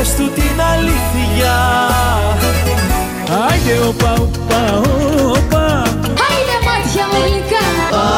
[0.00, 1.54] πες του την αλήθεια.
[3.48, 4.62] Άιντε οπα οπα
[5.36, 5.66] οπα
[6.26, 7.66] Άιντε μάτια μου γλυκά.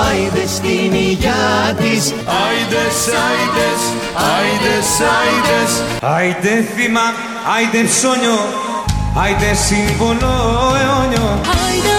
[0.06, 1.44] Άιντε στην υγειά
[1.80, 2.02] της.
[2.42, 3.80] Άιντες, άιντες,
[4.34, 5.72] άιντες, άιντες.
[6.16, 7.06] Άιντε θύμα,
[7.54, 8.38] άιντε ψώνιο,
[9.22, 10.34] άιντε σύμβολο
[10.80, 11.28] αιώνιο.
[11.62, 11.91] Άιντε, άιντε,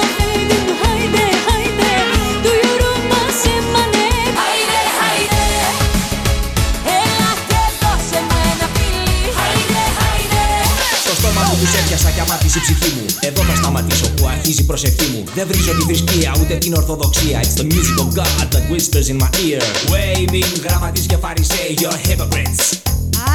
[12.58, 13.06] έπιασα κι αμάτισε η ψυχή μου.
[13.20, 15.24] Εδώ θα σταματήσω που αρχίζει η προσευχή μου.
[15.36, 17.42] Δεν βρίζω τη θρησκεία ούτε την ορθοδοξία.
[17.44, 19.62] It's the music of God that whispers in my ear.
[19.94, 22.62] Waving γραμματείς και φαρισαίοι You're hypocrites.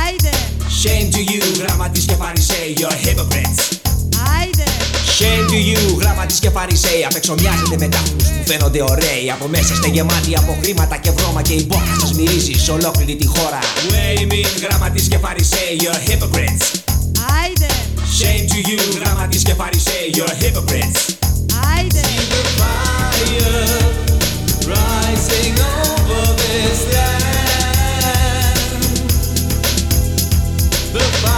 [0.02, 0.32] Άιντε,
[0.82, 3.60] Shame to you γραμματείς και φαρισαίοι You're hypocrites.
[4.38, 4.66] Άιντε.
[5.18, 9.30] Shame to you, γραμματείς και φαρισαίοι Απ' έξω μοιάζετε με τάφους που φαίνονται ωραίοι.
[9.34, 13.16] Από μέσα είστε γεμάτοι από χρήματα και βρώμα Και η μπόχα σας μυρίζει σε ολόκληρη
[13.16, 13.58] τη χώρα.
[13.90, 16.66] Waving γραμματείς και φαρισαίοι You're hypocrites.
[17.42, 17.70] Άιντε,
[18.10, 21.14] Shame to you, γραμματείς και φαρισαίοι You're hypocrites
[21.76, 22.00] άιντε
[24.74, 27.78] Rising over this land
[30.92, 31.37] The fire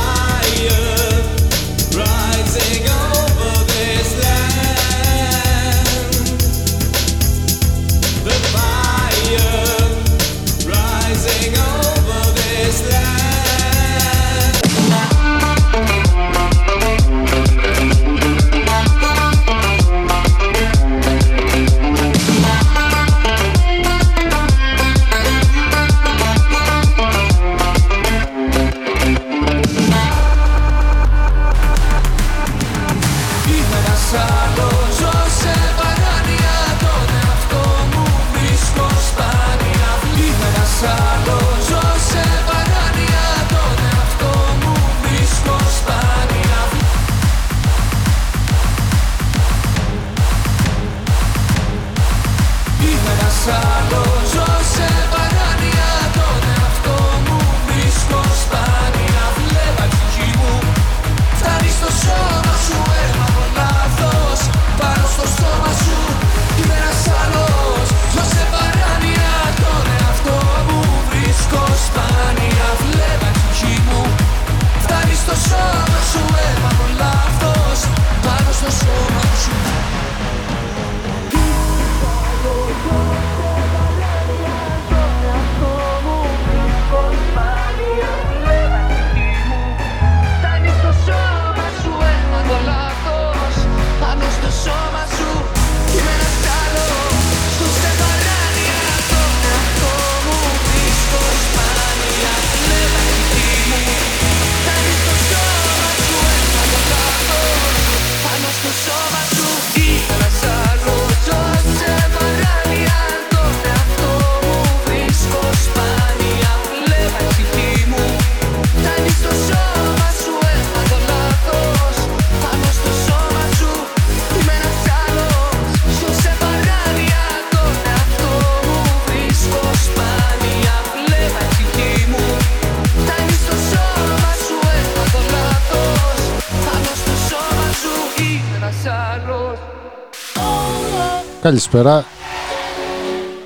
[141.50, 142.04] Καλησπέρα.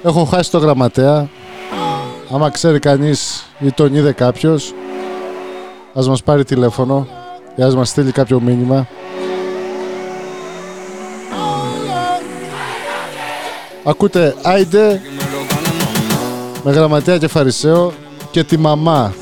[0.03, 1.29] Έχω χάσει το γραμματέα.
[2.33, 4.75] Άμα ξέρει κανείς ή τον είδε κάποιος,
[5.95, 7.07] ας μας πάρει τηλέφωνο
[7.57, 8.89] ή ας μας στείλει κάποιο μήνυμα.
[13.85, 15.01] Ακούτε Άιντε
[16.63, 17.93] με γραμματέα και φαρισαίο
[18.31, 19.15] και τη μαμά.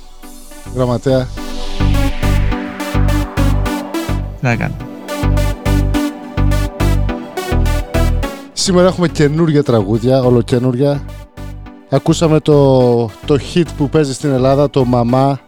[0.74, 1.28] Γραμματέα.
[4.40, 4.74] Τι να κάνω.
[8.72, 11.04] Σήμερα έχουμε καινούργια τραγούδια, ολοκαινούργια.
[11.90, 15.40] Ακούσαμε το, το hit που παίζει στην Ελλάδα, το «Μαμά»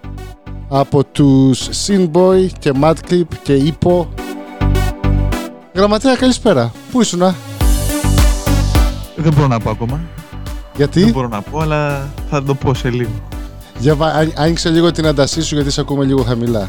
[0.69, 4.09] από τους Sinboy και Madclip και Υπο.
[5.75, 6.73] Γραμματέα, καλησπέρα.
[6.93, 7.35] Πού ήσουνα,
[9.17, 9.97] Δεν μπορώ να πω ακόμα.
[9.97, 10.07] Δεν
[10.77, 13.11] γιατί, μπορώ να πω, αλλά θα το πω σε λίγο.
[13.79, 16.69] για, βα- α- άνοιξε λίγο την έντασή σου γιατί σε ακούμε λίγο χαμηλά.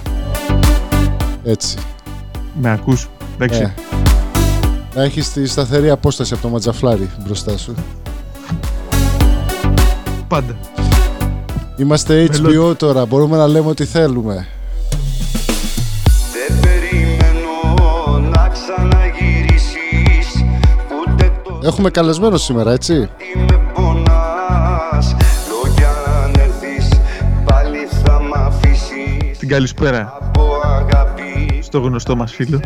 [1.44, 1.78] Έτσι.
[2.62, 3.08] Με ακούς.
[3.34, 3.62] Εντάξει.
[3.62, 3.74] Ε.
[4.96, 7.74] Να έχεις τη σταθερή απόσταση από το ματζαφλάρι μπροστά σου.
[10.28, 10.56] Πάντα.
[11.76, 12.76] Είμαστε HBO Μελώδη.
[12.76, 14.48] τώρα, μπορούμε να λέμε ό,τι θέλουμε.
[16.34, 20.44] Δεν περιμένω να ξαναγυρίσεις
[21.02, 25.16] Ούτε το Έχουμε καλεσμένο σήμερα, έτσι; τι με πονάς
[25.50, 25.90] Λόγια
[26.24, 27.00] αν έρθεις
[27.46, 32.60] πάλι θα μ' αφήσεις Την καλησπέρα Από αγάπη στο γνωστό μας φίλο.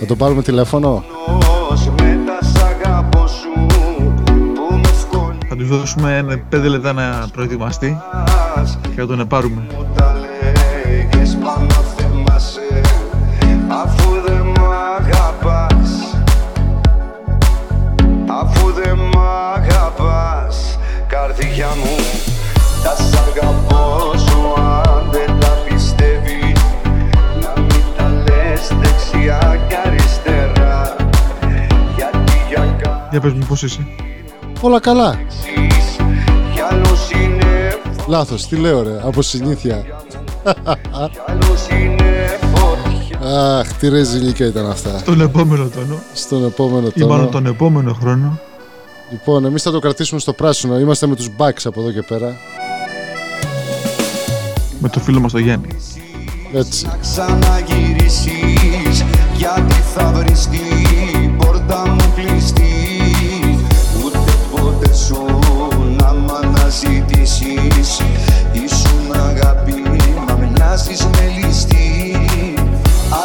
[0.00, 1.04] Σπενάς Θα το πάρουμε τηλέφωνο.
[1.70, 3.66] Ως με τα σ' αγαπώ σου
[4.58, 7.98] που με Θα τους δώσουμε 5 λεπτά να προετοιμαστεί
[8.60, 9.62] ευκολιάς και θα τον πάρουμε.
[9.76, 11.66] Μου τα λέγες πάνω
[11.96, 12.80] θέμασαι
[13.68, 14.09] Αφού
[33.10, 33.86] για Για πες μου πώς είσαι;
[34.60, 35.10] Όλα καλά.
[35.14, 35.96] κάξεις
[36.54, 39.76] Κι άλλος είναι Λάθος, τι λέω ρε, από συνήθεια.
[39.82, 39.90] Κι
[41.26, 43.18] άλλος είναι φωτιά
[43.58, 45.02] Αχ, τι ρεζιλίκα ήταν αυτά.
[45.04, 47.28] Τον επόμενο τόνο Στον επόμενο ή μάλλον τόνο.
[47.30, 48.38] τον επόμενο χρόνο
[49.10, 50.78] Λοιπόν, εμείς θα το κρατήσουμε στο πράσινο.
[50.78, 52.36] Είμαστε με τους Bucks από εδώ και πέρα.
[54.78, 55.66] με το φίλο μας τον Γιάννη.
[56.52, 56.86] Έτσι.
[56.86, 59.04] να ξαναγυρίσεις
[59.36, 61.99] Γιατί θα βρεις την πόρτα μου κλειστή Ούτε ποτέ
[64.94, 65.26] σου
[65.98, 68.00] να μ' αναζητήσεις.
[68.52, 69.74] Ήσουν αγάπη
[70.26, 72.16] μα μοιάζεις με ληστή.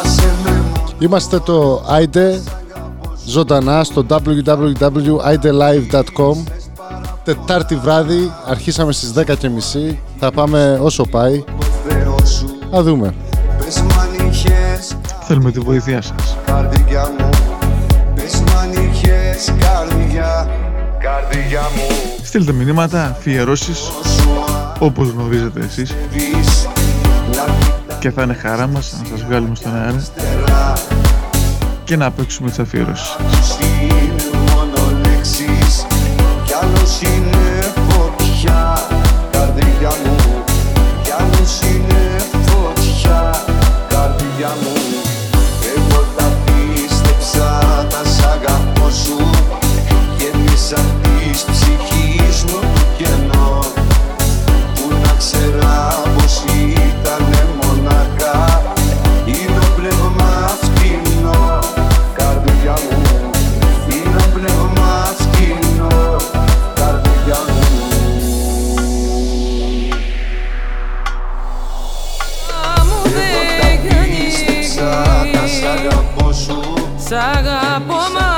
[0.02, 0.64] Άσε με μόνο
[0.98, 2.42] Είμαστε το Άιντε
[3.26, 6.36] ζωντανά στο www.idelive.com
[7.24, 9.24] Τετάρτη βράδυ, αρχίσαμε στις 10.30
[10.18, 11.44] Θα πάμε όσο πάει.
[11.88, 12.46] Θεός σου.
[12.70, 13.14] Θα δούμε.
[13.58, 16.36] Πες μ' αν είχες Θέλουμε τη βοήθειά σας.
[16.46, 17.28] Καρδιά μου.
[18.14, 20.48] Πες μ' αν είχες καρδιά
[21.06, 23.90] Καρδιά μου Στείλτε μηνύματα, αφιερώσεις,
[24.78, 26.68] όπως γνωρίζετε εσείς Πεις
[27.36, 30.02] Να και θα είναι χαρά μας να σας βγάλουμε στον αέρα
[31.84, 33.06] και να παίξουμε τις αφιερώσεις.
[33.06, 35.86] σου είναι μόνο λέξεις
[36.44, 37.45] Κι άλλος είναι
[77.08, 78.30] Σ' αγαπώ μα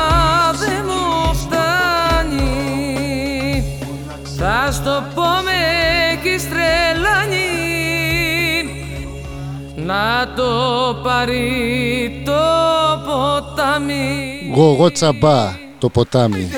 [0.59, 2.45] δεν μου φτάνει.
[4.39, 5.59] Θα στο πω με
[6.13, 7.51] έχεις τρελάνει
[9.75, 10.53] Να το
[11.03, 12.33] πάρει το
[13.07, 14.53] ποτάμι.
[14.55, 16.51] Γογό τσαμπά το ποτάμι.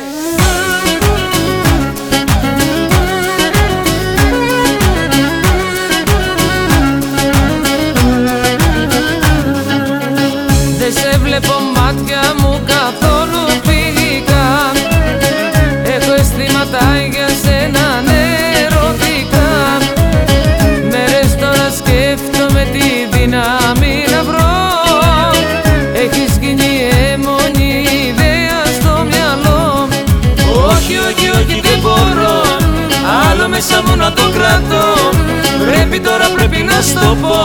[36.06, 37.38] Τώρα πρέπει να στο πω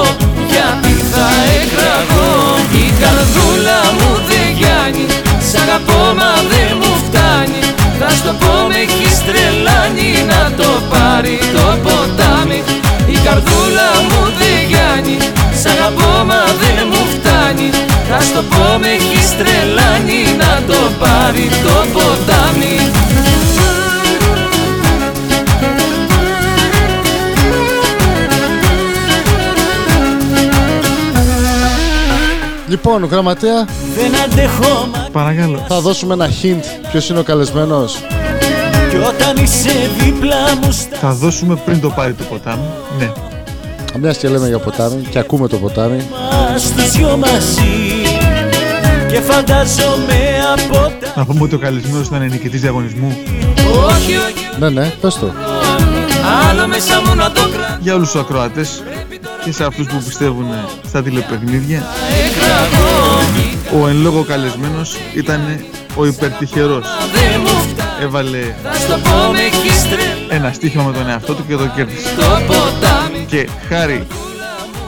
[0.52, 1.28] Γιατί θα
[1.62, 2.34] εκραγώ.
[2.84, 5.06] Η καρδούλα μου δεν γιάνει
[5.50, 7.62] Σ' αγαπώ μα δεν μου φτάνει.
[8.00, 12.60] Θα στο πω με έχεις τρελάνει Να το πάρει το ποτάμι.
[13.16, 15.18] Η καρδούλα μου δεν γιάνει
[15.62, 17.70] Σ' αγαπώ μα δεν μου φτάνει.
[18.10, 22.76] Θα στο πω με έχεις τρελάνει Να το πάρει το ποτάμι
[32.76, 33.66] Λοιπόν, γραμματέα,
[33.96, 35.66] Δεν αντέχω μα Παρακαλώ.
[35.68, 37.96] θα δώσουμε ένα hint ποιος είναι ο καλεσμένος.
[38.90, 42.62] κι όταν είσαι δίπλα μου στα Θα δώσουμε πριν το πάρει το ποτάμι.
[43.00, 43.12] Ναι.
[44.00, 45.98] Μιας και λέμε για ποτάμι και ακούμε το ποτάμι.
[46.52, 48.04] μας τους δυο μαζί
[49.12, 50.20] και φαντάζομαι
[50.56, 53.18] από τα Να πούμε ότι ο καλεσμένος ήταν νικητής διαγωνισμού
[53.88, 55.32] Όχι, όχι, Ναι, ναι, πες το.
[56.50, 58.84] άλλο μέσα μου να το κρατώ για όλους τους ακροατές
[59.46, 60.46] και σε αυτούς που πιστεύουν
[60.88, 61.84] στα τηλεπαιχνίδια.
[63.82, 66.86] Ο εν λόγω καλεσμένος ήταν ο υπερτυχερός.
[67.14, 71.34] Δεν μου φτάνει Έβαλε Θα στο πω με έχεις τρελάνει ένα στοίχημα με τον εαυτό
[71.34, 72.16] του και το κέρδισε.
[72.16, 74.08] Το ποτάμι Και χάρη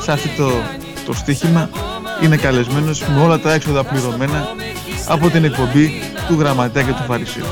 [0.02, 0.52] σε αυτό το,
[1.06, 1.70] το στοίχημα
[2.24, 4.48] είναι καλεσμένος με όλα τα έξοδα πληρωμένα
[5.08, 7.46] από την εκπομπή του Γραμματέα και του Φαρισίου.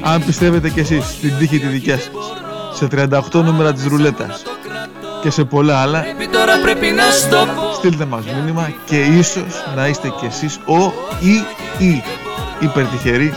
[0.00, 2.10] Αν πιστεύετε κι εσείς στην τύχη τη δικιά σας,
[2.74, 4.42] σε 38 νούμερα της ρουλέτας
[5.24, 9.64] και σε πολλά άλλα, Πρέπει τώρα πρέπει να στο πω στείλτε μας μήνυμα και ίσως
[9.76, 11.34] να είστε κι εσείς ο ή
[11.84, 12.02] η
[12.60, 13.34] υπερτυχεροί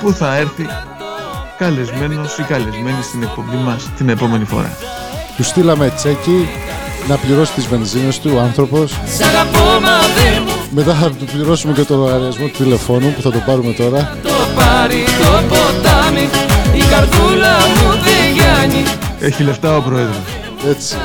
[0.00, 0.66] που θα έρθει
[1.58, 4.76] καλεσμένος ή καλεσμένη στην εκπομπή μας την επόμενη φορά.
[5.36, 6.48] Του στείλαμε τσέκι
[7.08, 8.90] να πληρώσει τις βενζίνες του ο άνθρωπος.
[8.90, 13.22] Σ' αγαπώ μα δεν μου Μετά θα του πληρώσουμε και το λογαριασμό του τηλεφώνου που
[13.22, 14.18] θα το πάρουμε τώρα.
[14.22, 16.28] το πάρει το ποτάμι
[16.74, 18.82] Η καρδούλα μου δεν γιάνει
[19.20, 20.43] Έχει λεφτά ο Πρόεδρος.
[20.68, 20.96] Έτσι.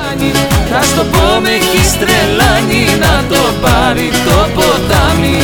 [0.70, 5.38] Θα στο πω με έχεις τρελάνει Να το πάρει το ποτάμι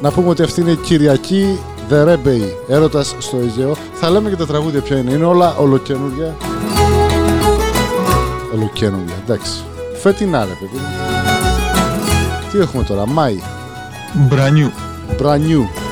[0.00, 1.58] Να πούμε ότι αυτή είναι η Κυριακή
[1.90, 3.76] The Rebbe, έρωτας στο Αιγαίο.
[3.92, 5.12] Θα λέμε και τα τραγούδια ποια είναι.
[5.12, 6.36] Είναι όλα ολοκένουργια.
[8.54, 9.64] Ολοκένουργια, εντάξει.
[10.02, 10.76] Φετινά ρε παιδί.
[10.76, 10.88] μου.
[12.52, 13.38] Τι έχουμε τώρα, Μάη,
[14.12, 14.72] Μπρανιού.
[15.22, 15.83] Brand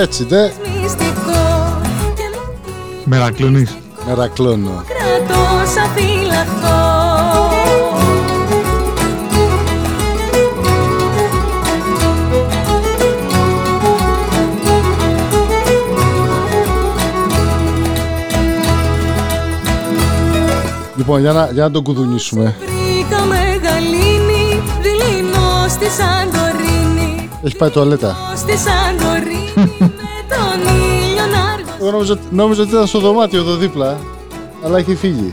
[0.00, 0.90] Έτσι δε, μη
[3.04, 3.76] Μερακλονής.
[4.06, 4.84] Μερακλώνω.
[4.86, 6.98] Κρατώ σαν φυλαχτό
[20.96, 22.54] Λοιπόν, για να, για να τον κουδουνίσουμε.
[22.58, 26.49] Βρήκα μεγαλύνη Δειλινό στη Σαντορίνη
[27.42, 28.16] Έχει πάει τουαλέτα.
[28.36, 33.54] Στη Σαντορίνη Με τον ήλιο να αργώ Εγώ νόμιζα, νόμιζα ότι ήταν στο δωμάτιο εδώ
[33.56, 33.98] δίπλα,
[34.64, 35.32] αλλά έχει φύγει.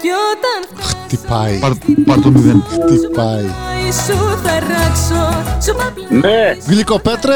[0.00, 1.70] Κι όταν Χτυπάει, Πάρ,
[2.06, 2.62] πάρ το μηδέν.
[2.68, 3.44] χτυπάει.
[3.44, 7.34] φτάσει σου θα ράξω Σου παπλάξω Ναι, Γλυκοπέτρε,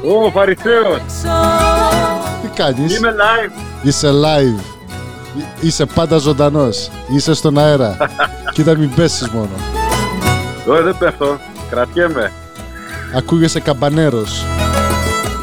[0.00, 1.00] Κι ούτε γνώμη ο Φαρισαίος.
[2.42, 3.52] τι κάνεις; Είμαι live.
[3.82, 4.60] Είσαι live.
[5.38, 6.90] Εί- Είσαι πάντα ζωντανός.
[7.16, 7.96] Είσαι στον αέρα.
[8.54, 9.48] Κοίτα μην πέσεις μόνο.
[10.66, 11.38] Εγώ δεν πέφτω.
[11.70, 12.32] Κρατιέμαι.
[13.16, 14.44] Ακούγεσαι καμπανέρος.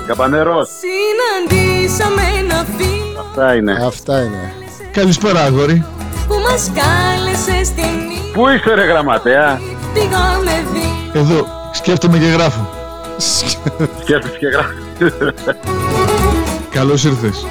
[0.07, 0.69] Καπανερός.
[0.81, 3.77] Συναντήσαμε ένα φίλο Αυτά είναι.
[3.85, 4.53] Αυτά είναι.
[4.91, 5.85] Καλησπέρα, αγόρι.
[6.27, 9.59] που μας κάλεσε στην νύχτα Πού είσαι ρε γραμματέα;
[9.93, 12.69] Πήγαμε δύο Εδώ, σκέφτομαι και γράφω.
[13.17, 15.13] Σκέφτεσαι και γράφεις.
[16.69, 17.45] Καλώς ήρθες.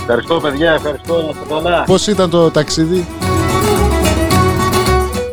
[0.00, 1.82] Ευχαριστώ παιδιά, ευχαριστώ να είστε καλά.
[1.82, 3.06] Πώς ήταν το ταξίδι;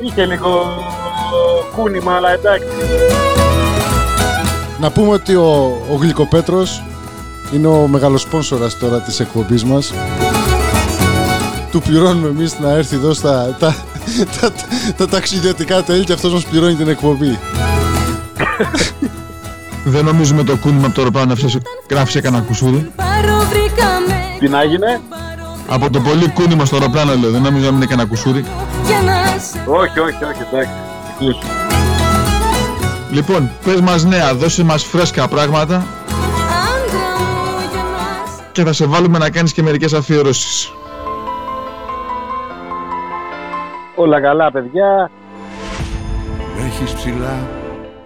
[0.04, 0.84] Είχε λίγο
[1.76, 2.68] κούνημα, αλλά εντάξει.
[4.80, 6.84] Να πούμε ότι ο, ο Γλυκοπέτρος
[7.54, 9.94] είναι ο μεγάλος σπόνσορας τώρα της εκπομπής μας.
[11.72, 13.76] Του πληρώνουμε εμείς να έρθει εδώ στα τα,
[14.42, 14.52] τα, τα,
[14.98, 17.40] τα ταξιδιωτικά τέλη και αυτός μας πληρώνει την εκπομπή.
[19.84, 22.92] Δεν νομίζουμε το κούνημα από το αεροπλάνο να φτιάξει- γράψει κανένα κουσούρι.
[22.96, 25.02] Πάρω βρήκαμε Τι να έγινε;
[25.70, 28.46] Από το πολύ κούνημα στο αεροπλάνο λέω, δεν νομίζω να μην είναι κανένα κουσούρι.
[28.86, 30.72] για να σε Όχι, όχι, όχι, εντάξει.
[31.14, 31.38] Ακούς.
[33.12, 38.74] Λοιπόν, πες μας νέα, δώσε μας φρέσκα πράγματα άντρα μου για να σε και θα
[38.74, 40.72] σε βάλουμε να κάνεις και μερικές αφιερώσεις.
[43.96, 45.12] Όλα καλά, παιδιά.
[46.66, 47.48] Έχεις ψηλά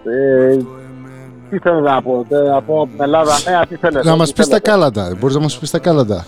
[0.04, 0.56] Ε,
[1.50, 4.08] τι θέλω να πω, τε- να πω από την Ελλάδα νέα, τι θέλετε.
[4.08, 4.70] Να μας τι πεις τα θέλετε.
[4.70, 5.16] κάλαντα.
[5.20, 6.24] Μπορείς να μας πεις τα κάλαντα.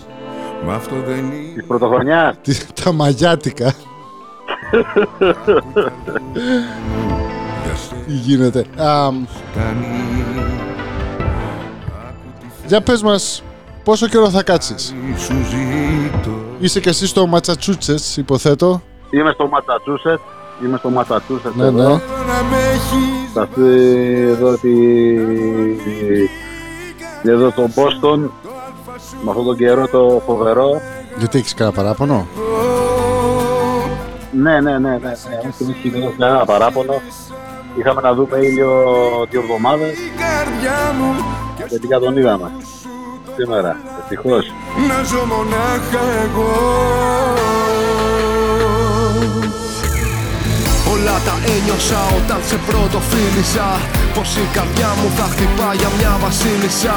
[0.65, 2.35] Μα αυτό δεν είναι Της πρωτοχρονιάς.
[2.41, 3.73] Τι- τα μαγιάτικα.
[8.05, 8.65] Τι γίνεται.
[8.77, 9.85] Αμ, κάνει
[12.67, 13.43] για πες μας
[13.83, 18.81] πόσο καιρό θα κάτσεις; Σου ζήτω Είσαι και εσύ στο Ματσατσούτσες, υποθέτω.
[19.09, 20.19] Είμαι στο Ματσατσούσετ.
[20.63, 21.77] Είμαι στο Ματσατσούσετ Ναι, εδώ.
[21.83, 21.83] ναι.
[21.89, 23.61] Να με έχεις Σε αυτή
[24.29, 24.73] εδώ τη...
[27.23, 28.19] Εδώ το Boston.
[29.23, 30.81] Με αυτόν τον καιρό το φοβερό.
[31.17, 32.27] Γιατί έχεις κανένα παράπονο;
[34.31, 34.89] Ναι, ναι, ναι, ναι.
[34.89, 35.11] ναι.
[35.49, 36.93] Όχι, όχι, δεν έχω κανένα παράπονο.
[37.79, 38.71] Είχαμε να δούμε ήλιο
[39.29, 41.13] δύο εβδομάδες η καρδιά μου
[41.57, 42.51] και και τελικά τον είδαμε.
[43.37, 44.45] Σήμερα, ευτυχώς.
[44.87, 46.51] να ζω μονάχα εγώ
[51.53, 53.67] ένιωσα όταν σε πρώτο φίλησα
[54.15, 56.95] Πως η καρδιά μου θα χτυπά για μια βασίλισσα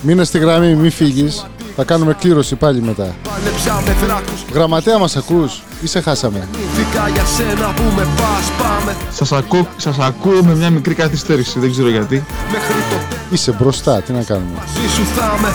[0.00, 1.46] Μείνε στη γραμμή, μη φύγεις.
[1.76, 3.14] Θα κάνουμε κλήρωση πάλι μετά.
[3.22, 8.46] Πάλεψα με δράκους Γραμματέα μας ακούς ή σε χάσαμε; Νήθηκα για σένα που με πας
[8.62, 12.24] πάμε Σας, ακού, σας ακούω με μια μικρή καθυστέρηση, δεν ξέρω γιατί.
[12.52, 15.48] Μέχρι το τέλος Είσαι μπροστά, τι να κάνουμε; μαζί σου θα είμαι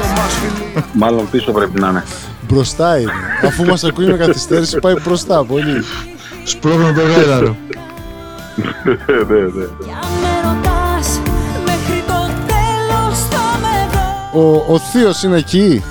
[0.00, 2.04] Το μας φιλί Μάλλον πίσω πρέπει να είναι.
[2.48, 3.12] Μπροστά είναι.
[3.46, 5.84] Αφού μας ακούει με καθυστέρηση πάει μπροστά πολύ.
[6.44, 7.56] Σπρώχνω το γάιδαρο.
[8.84, 9.64] ναι, ναι, ναι.
[9.84, 11.20] Για με ρωτάς
[11.64, 15.82] μέχρι το τέλος θα με δω Ο, ο θείος είναι εκεί;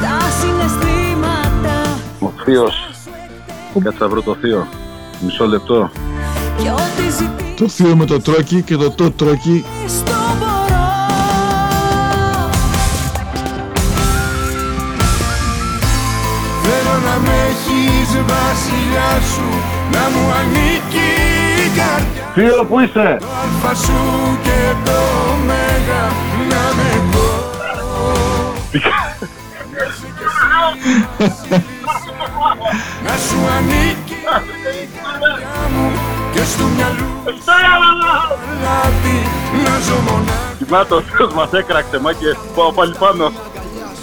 [0.00, 2.86] Τα συναισθήματα Ο θείος.
[3.82, 4.66] Κάτσε να βρω το θείο.
[5.20, 5.90] Μισό λεπτό.
[6.62, 9.64] και ό,τι ζητείς Το θείο με το τρόκι και το το τρόκι
[10.04, 10.90] το μπορώ
[16.62, 21.08] Θέλω να με έχεις βασιλιά σου Να μου ανήκει
[21.64, 25.00] η καρδιά Θείο, πού είσαι; Το αλφα σου και το
[25.46, 26.04] μέγα
[26.48, 27.30] Να με εγώ
[33.04, 35.90] Να σου ανήκει η καρδιά μου
[36.32, 37.52] Και στο μυαλού σου
[38.62, 39.20] λάδι
[39.64, 42.36] Να ζω μονάχα Να το θείος μας έκραξε, μάκε.
[42.54, 43.32] Πάω πάλι πάνω.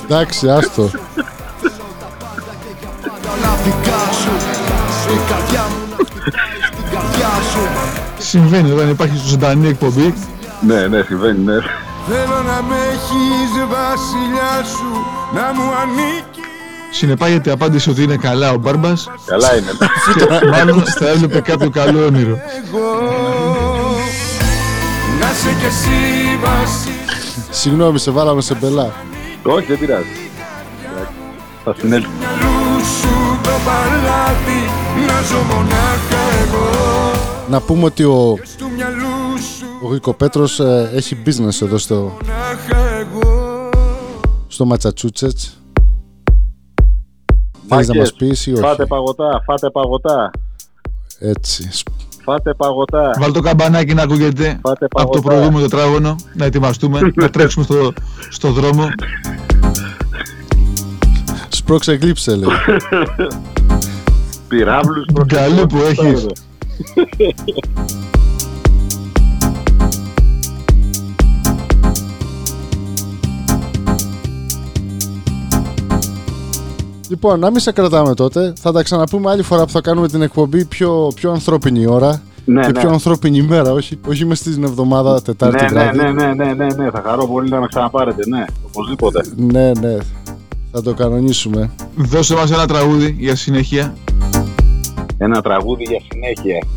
[0.04, 0.90] Εντάξει, άστο.
[3.24, 4.32] Τα λάθηκα σου
[5.14, 7.60] Η καρδιά μου να χτυπάει στην καρδιά σου
[8.18, 10.14] συμβαίνει όταν υπάρχει στο ζωντανή εκπομπή.
[10.62, 11.54] Ναι, ναι, συμβαίνει, ναι.
[12.08, 16.42] Θέλω να με έχεις βασιλιά σου Να μου ανήκει
[16.92, 19.10] Συνεπάγεται η απάντηση ότι είναι καλά ο Μπάρμπας.
[19.26, 19.72] Καλά είναι.
[20.42, 20.50] ναι.
[20.50, 22.38] Μάλλον θα έβλεπε κάποιο καλό όνειρο.
[25.20, 25.90] Να σε κι εσύ
[26.42, 26.94] βασίλη
[27.50, 28.94] Συγγνώμη, σε βάλαμε σε μπελά.
[29.44, 30.06] Όχι, δεν πειράζει.
[31.64, 32.08] Θα συνέλθει.
[32.20, 34.69] μυαλού σου το παλάτι
[35.20, 36.66] Να ζω μονάχα εγώ
[37.50, 42.90] Να πούμε ότι ο, Του μυαλού σου ο Γρικοπέτρος ε, έχει business εδώ στο, μονάχα
[43.00, 43.70] εγώ
[44.48, 45.62] στο Ματσατσούτσετς.
[47.68, 50.32] Θέλεις να Μάγκες, μας πεις ή όχι; Φάτε παγωτά, φάτε παγωτά.
[51.20, 51.70] Έτσι.
[52.24, 53.12] Φάτε παγωτά.
[53.20, 55.22] Βάλ το καμπανάκι να ακούγεται Πάτε από το παγωτά.
[55.22, 56.16] προηγούμενο τετράγωνο.
[56.34, 57.94] Να ετοιμαστούμε, να τρέξουμε στο,
[58.30, 58.88] στο δρόμο.
[61.50, 62.50] Σπρώξε γλύψε λέει.
[64.50, 66.26] Πυράβλους Καλή που έχεις.
[77.10, 78.54] Λοιπόν, να μην σε κρατάμε τότε.
[78.60, 82.22] Θα τα ξαναπούμε άλλη φορά που θα κάνουμε την εκπομπή πιο, πιο ανθρώπινη ώρα.
[82.46, 82.80] Ναι, και ναι.
[82.80, 85.98] πιο ανθρώπινη ημέρα, όχι, όχι μες στην εβδομάδα, Τετάρτη Ναι, ναι, βράδυ.
[85.98, 89.24] ναι, ναι, ναι, ναι, ναι, θα χαρώ πολύ να με ξαναπάρετε, ναι, οπωσδήποτε.
[89.36, 89.98] ναι, ναι.
[90.72, 91.72] Θα το κανονίσουμε.
[91.96, 93.94] Δώσε μας ένα τραγούδι για συνέχεια.
[95.18, 96.68] Ένα τραγούδι για συνέχεια.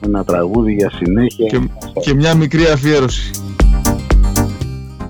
[0.00, 1.46] Ένα τραγούδι για συνέχεια.
[1.46, 1.60] Και,
[2.00, 3.30] και μια μικρή αφιέρωση.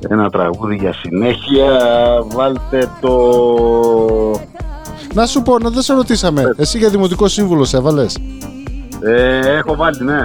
[0.09, 1.79] Ένα τραγούδι για συνέχεια.
[2.33, 3.13] Βάλτε το...
[5.15, 6.55] Να σου πω, να δεν σε ρωτήσαμε.
[6.57, 8.19] Εσύ για δημοτικό σύμβουλο σε έβαλες;
[9.01, 10.23] Ε, έχω βάλει, ναι.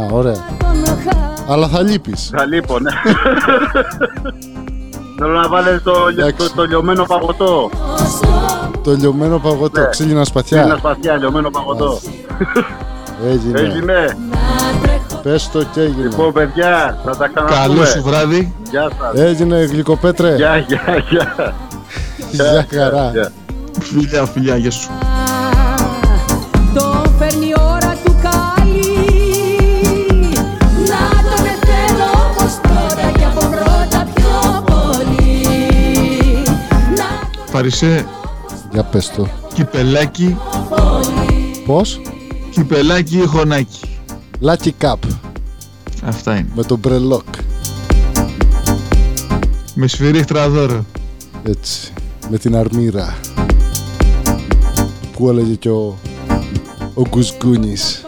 [0.00, 0.44] Α, ωραία.
[1.48, 2.30] Αλλά θα λείπεις.
[2.36, 2.90] Θα λείπω, ναι.
[5.18, 5.92] Θέλω να βάλεις το,
[6.36, 7.70] το, το λιωμένο παγωτό.
[8.82, 9.86] Το λιωμένο παγωτό, Ναι.
[9.88, 10.74] ξύλινα Ένα σπαθιά.
[10.78, 11.98] σπαθιά, λιωμένο παγωτό.
[13.30, 13.60] Έγινε.
[13.60, 14.16] Έγινε.
[15.22, 16.02] Πες το και έγινε.
[16.08, 17.60] Λοιπόν, παιδιά, θα τα ξαναπούμε.
[17.60, 18.54] Καλό σου βράδυ.
[18.70, 19.20] Γεια σας.
[19.20, 20.34] Έγινε γλυκοπέτρε.
[20.34, 21.54] Γεια, γεια, γεια.
[22.30, 23.10] Γεια χαρά.
[23.12, 23.32] Γεια.
[23.80, 24.90] Φιλιά, φιλιά, γεια σου.
[37.56, 38.06] Να Παρισέ,
[38.72, 39.28] Για πες το.
[39.54, 40.36] κυπελάκι,
[41.66, 42.00] Πώς;
[42.50, 43.80] κυπελάκι ή χωνάκι.
[44.42, 44.94] Lucky Cup
[46.04, 46.48] Αυτά είναι.
[46.54, 47.22] με τον μπρελόκ.
[49.74, 50.84] Με σφυρίχτρα δώρο.
[51.42, 51.92] Έτσι.
[52.30, 53.14] Με την αρμύρα.
[55.12, 55.98] Που έλεγε και ο,
[56.94, 58.04] ο Γκουσγκούνης.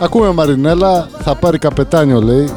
[0.00, 2.50] Ακούμε Μαρινέλα, θα πάρει καπετάνιο λέει.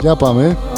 [0.00, 0.71] Και εγώ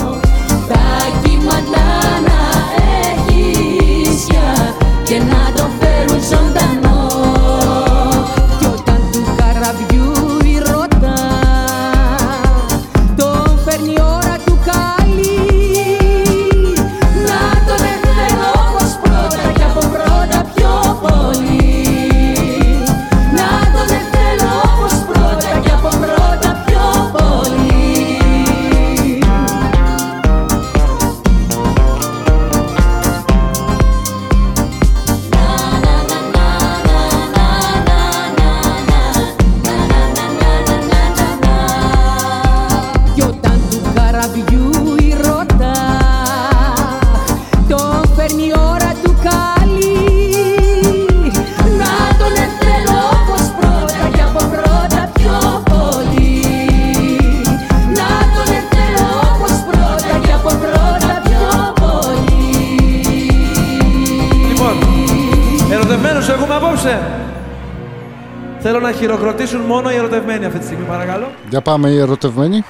[68.84, 71.30] να χειροκροτήσουν μόνο οι ερωτευμένοι αυτή τη στιγμή, παρακαλώ.
[71.48, 72.64] Για πάμε οι ερωτευμένοι.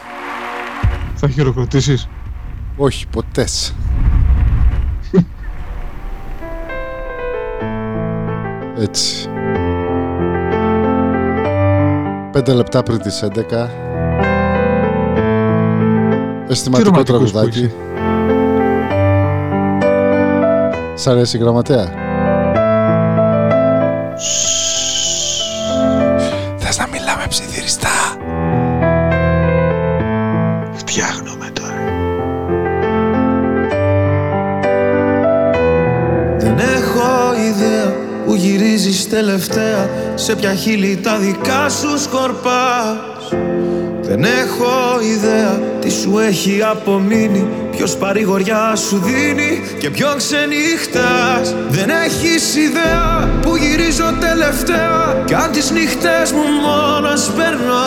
[1.14, 2.08] Θα χειροκροτήσεις;
[2.76, 3.46] Όχι, ποτέ.
[8.78, 9.28] Έτσι.
[12.32, 13.70] Πέντε λεπτά πριν τις 11.
[16.48, 17.72] Αισθηματικό ρομαντικός που τραγουδάκι.
[20.94, 21.88] Σ' αρέσει η γραμματέα;
[27.04, 27.88] Θες να μιλάμε ψιθυριστά.
[30.74, 31.82] Φτιάχνομαι τώρα.
[36.38, 37.94] Δεν έχω ιδέα
[38.26, 43.28] που γυρίζεις τελευταία Σε ποια χείλη τα δικά σου σκορπάς
[44.00, 51.54] Δεν έχω ιδέα τι σου έχει απομείνει Ποιος παρηγοριά σου δίνει και ποιον ξενύχτας.
[51.68, 55.22] Δεν έχεις ιδέα που γυρίζω τελευταία.
[55.24, 57.84] Κι αν τις νύχτες μου μόνος περνώ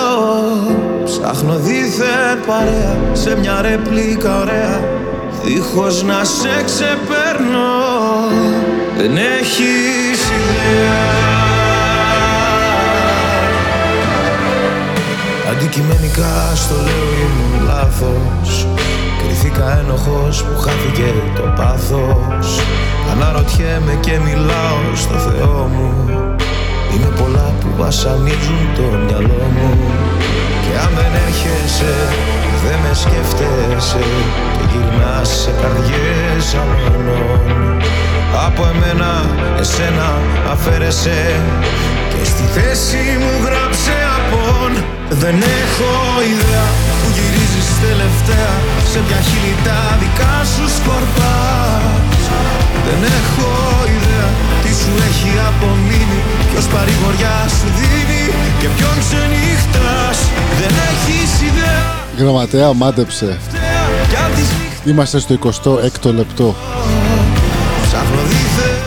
[1.06, 2.98] Ψάχνω δίθεν παρέα.
[3.14, 4.80] Σε μια ρεπλίκα ωραία
[5.44, 7.74] Δίχως να σε ξεπερνώ
[8.98, 11.38] Δεν έχεις ιδέα.
[15.52, 18.68] Αντικειμενικά στο λέω ήμουν λάθος
[19.58, 22.48] Κρυθήκα ένοχος που χάθηκε το πάθος.
[23.12, 25.94] Αναρωτιέμαι και μιλάω στο Θεό μου.
[26.94, 29.70] Είναι πολλά που βασανίζουν το μυαλό μου.
[30.64, 31.96] Και αν δεν έρχεσαι
[32.64, 34.04] δεν με σκέφτεσαι.
[34.56, 37.82] Και γυρνάς σε καρδιές αλλωνών
[38.46, 39.12] Από εμένα
[39.60, 40.10] εσένα
[40.52, 41.42] αφαίρεσαι.
[42.10, 44.72] Και στη θέση μου γράψε απόν.
[45.10, 45.92] Δεν έχω
[46.34, 48.54] ιδέα που γυρίζεις τελευταία
[48.92, 52.24] Σε ποια χείλη τα δικά σου σκορπάς.
[52.86, 53.50] Δεν έχω
[53.96, 54.28] ιδέα
[54.64, 56.20] τι σου έχει απομείνει
[56.52, 58.24] Ποιος παρηγοριά σου δίνει
[58.60, 60.18] και ποιον ξενύχτας
[60.60, 61.86] Δεν έχεις ιδέα.
[62.20, 63.30] Γραμματέα, μάντεψε.
[64.10, 64.50] κι αν τις
[64.92, 66.56] Είμαστε στο 26ο λεπτό.
[67.84, 68.80] ψάχνω δίθεν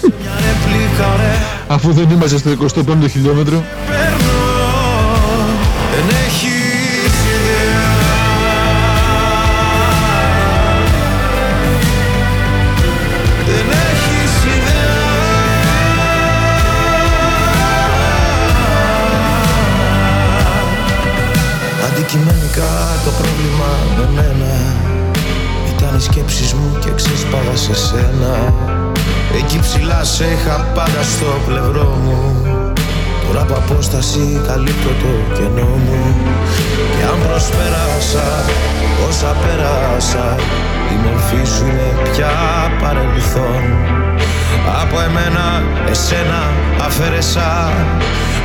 [0.00, 4.38] Σε μια ρεπλίκα ωραία Αφού δεν είμαστε στο 25ο χιλιόμετρο, παίρνω.
[5.94, 6.53] Δεν έχεις
[29.74, 32.42] ψηλά σε είχα πάντα στο πλευρό μου.
[33.26, 36.02] Τώρα από απόσταση καλύπτω το κενό μου.
[36.96, 38.26] Και αν προσπέρασα
[39.08, 40.36] όσα πέρασα
[40.92, 42.32] Η μορφή σου είναι πια
[42.82, 43.62] παρελθόν.
[44.82, 46.42] Από εμένα εσένα
[46.86, 47.72] αφαίρεσα.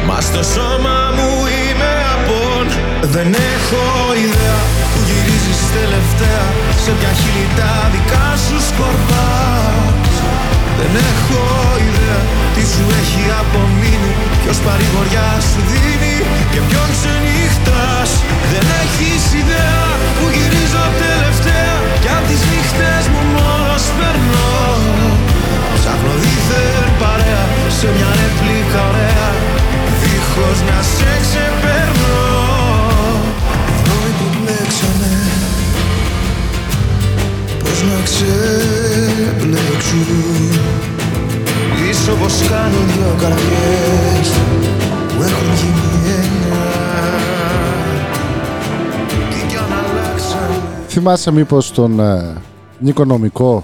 [0.07, 2.65] Μας στο σώμα μου είμαι απόν.
[3.13, 3.83] Δεν έχω
[4.25, 4.59] ιδέα
[4.91, 6.45] που γυρίζεις τελευταία.
[6.83, 9.79] Σε ποια χείλη τα δικά σου σκορπάς
[10.79, 11.41] Δεν έχω
[11.87, 12.19] ιδέα
[12.55, 14.13] τι σου έχει απομείνει.
[14.41, 16.15] Ποιος παρηγοριά σου δίνει
[16.51, 18.09] και ποιον ξενύχτας
[18.51, 19.83] Δεν έχεις ιδέα
[20.17, 24.53] που γυρίζω τελευταία Κι αν τις νύχτες μου μόνος περνώ.
[25.75, 27.43] Ψάχνω δίθεν παρέα
[27.77, 29.29] σε μια ρεπλίκα ωραία.
[30.01, 32.28] Δίχως να σε ξεπερνώ
[37.69, 40.05] Πώς να ξεπλέξουν
[41.75, 44.29] Πίσω πως κάνουν δυο καρδιές
[45.08, 46.62] Που έχουν γίνει ένα
[49.29, 52.36] Τι κι αν αλλάξαν Θυμάσαι μήπως τον ε,
[52.79, 53.63] Νικονομικό.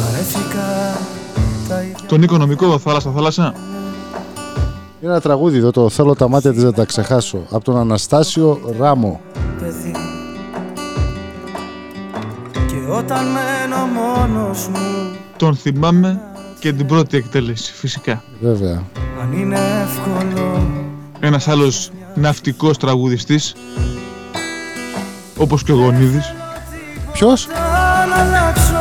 [0.00, 0.98] Βαρέθηκα
[1.68, 3.54] τα ίδια τον οικονομικό θάλασσα θάλασσα,
[5.00, 7.38] Είναι ένα τραγούδι εδώ, το θέλω τα μάτια της να τα ξεχάσω.
[7.50, 9.20] Από τον Αναστάσιο Ράμο.
[12.96, 16.20] Όταν μένω μόνος μου τον θυμάμαι
[16.58, 18.22] και την πρώτη εκτέλεση φυσικά.
[18.40, 18.82] Βέβαια.
[19.22, 20.66] Αν είναι εύκολο
[21.20, 23.54] Ένας άλλος ναυτικός τραγουδιστής,
[25.36, 26.34] όπως και ο Γονίδης,
[27.12, 27.46] Ποιος;
[28.08, 28.74] να αλλάξω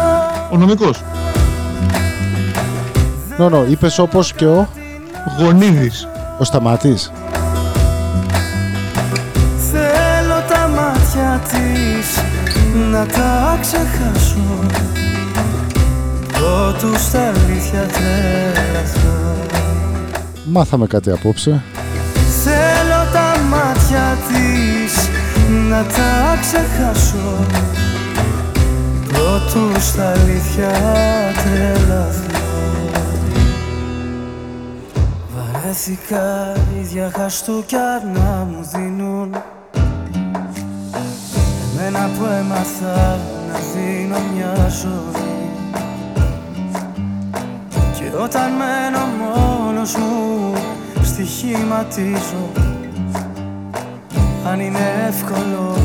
[0.52, 1.04] ο νομικός,
[3.38, 4.68] Νο, νο, είπες όπως και ο,
[5.40, 6.08] Γονίδης.
[6.40, 7.12] ο Σταματής.
[9.72, 12.22] Θέλω τα μάτια της
[12.92, 14.66] να τα ξεχάσω.
[16.32, 19.36] Πρώτους στα αλήθεια τρέλαθα
[20.46, 21.64] Μάθαμε κάτι απόψε.
[22.44, 25.10] Θέλω τα μάτια της
[25.70, 27.46] να τα ξεχάσω.
[29.08, 30.72] Πρώτους στα αλήθεια
[31.44, 32.42] τρέλαθα
[35.36, 39.36] Βαρέθηκα ίδια χαστούκια να μου δίνουν.
[41.78, 43.20] Εμένα που έμαθα
[43.52, 45.50] να δίνω μια ζωή
[47.94, 50.54] Και όταν μένω μόνος μου
[51.04, 52.50] στοιχηματίζω
[54.48, 55.78] Αν είναι εύκολο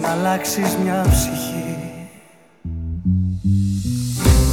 [0.00, 1.76] να αλλάξεις μια ψυχή.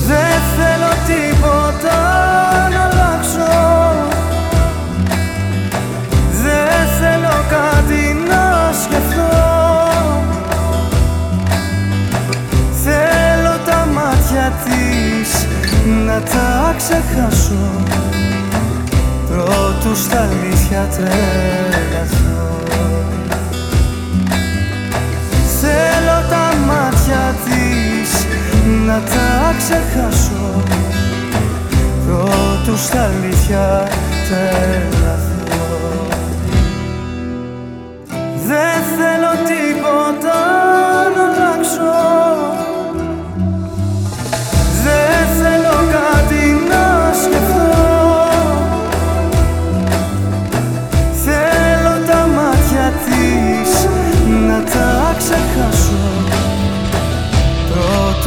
[0.07, 2.26] Δεν θέλω τίποτα
[16.17, 17.83] να τα ξεχάσω.
[19.29, 22.45] Πρώτου στα αλήθεια τρελαθώ.
[25.61, 28.25] Θέλω τα μάτια της
[28.85, 30.63] να τα ξεχάσω.
[32.05, 33.87] Πρώτου στα αλήθεια
[34.29, 35.27] τρελαθώ.
[38.47, 40.39] Δεν θέλω τίποτα
[41.15, 42.66] να αλλάξω.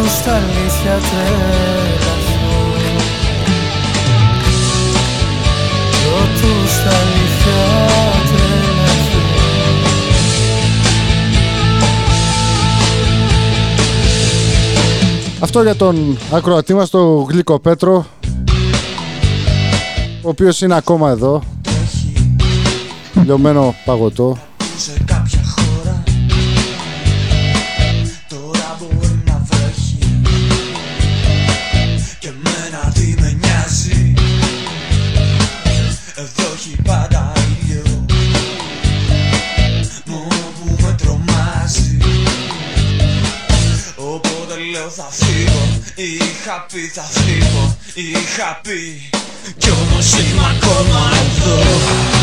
[0.00, 2.50] Πρώτου στα αλήθεια τρελαθώ
[6.02, 7.60] Πρώτου στα αλήθεια
[8.26, 9.18] τρελαθώ
[15.40, 18.06] Αυτό για τον ακροατή μας, τον Γλυκό Πέτρο,
[20.22, 21.42] ο οποίος είναι ακόμα εδώ.
[23.24, 24.38] Λιωμένο παγωτό.
[48.40, 49.11] Είχα πει
[49.59, 52.19] Κι όμως είμαι ακόμα εδώ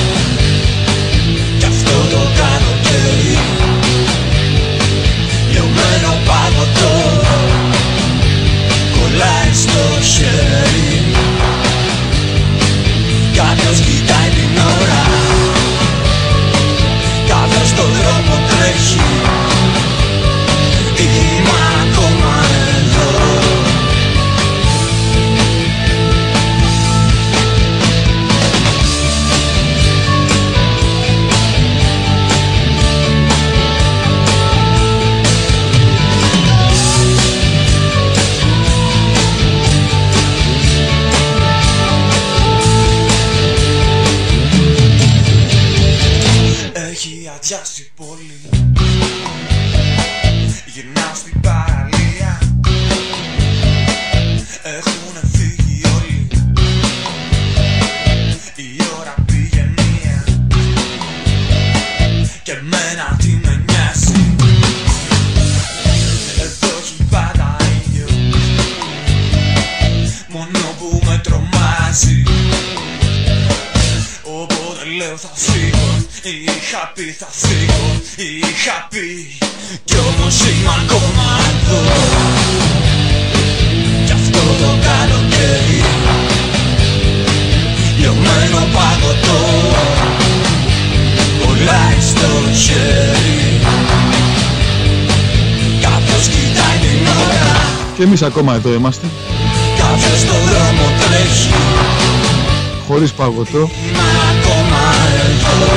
[98.19, 99.07] εμείς ακόμα εδώ είμαστε,
[99.77, 101.49] Κάποιος στον δρόμο τρέχει
[102.87, 103.57] χωρίς παγωτό.
[103.57, 103.99] Είμαι
[104.31, 104.81] ακόμα
[105.25, 105.67] εδώ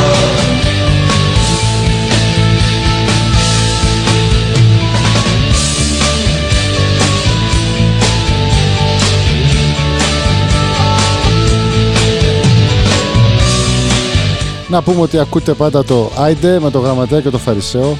[14.69, 17.97] Να πούμε ότι ακούτε πάντα το Άιντε με το γραμματέα και το Φαρισαίο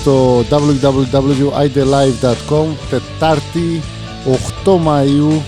[0.00, 3.82] στο www.idelive.com Τετάρτη
[4.64, 5.40] 8 Μαΐου.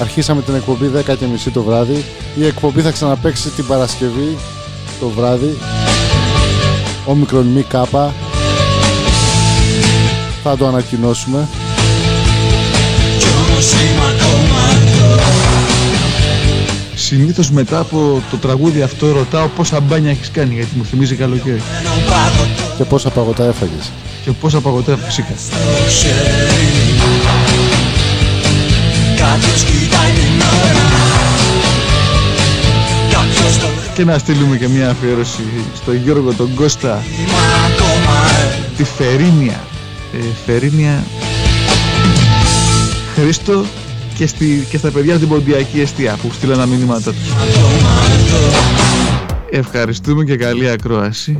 [0.00, 1.14] Αρχίσαμε την εκπομπή 10.30
[1.52, 2.04] το βράδυ.
[2.34, 4.38] Η εκπομπή θα ξαναπαίξει την Παρασκευή
[5.00, 5.58] το βράδυ.
[7.06, 8.14] Όμικρον μη κάπα.
[10.42, 11.48] Θα το ανακοινώσουμε.
[13.18, 15.14] Κι όμως είμαι ακόμα εδώ
[16.94, 21.62] Συνήθως μετά από το τραγούδι αυτό ρωτάω πόσα μπάνια έχεις κάνει γιατί μου θυμίζει καλοκαίρι.
[22.80, 23.92] Μένο παγωτό και πόσα παγωτά έφαγες
[24.24, 25.34] Και πόσα παγωτά φυσικά.
[25.36, 25.56] στο
[25.88, 26.68] χέρι
[29.16, 30.88] Κάποιος κοιτάει την ώρα
[33.10, 35.42] Κάποιος το Και να στείλουμε και μια αφιέρωση
[35.74, 37.38] στο Γιώργο τον Κώστα Είμαι
[37.72, 39.60] ακόμα εδώ τη Φερίνια.
[40.12, 41.04] Ε, Φερίνια
[43.14, 43.64] Χρήστο
[44.14, 47.32] και, στη, και στα παιδιά στην Ποντιακή Εστία που στείλαν τα μηνύματα τους.
[49.50, 51.38] Ευχαριστούμε και καλή ακρόαση.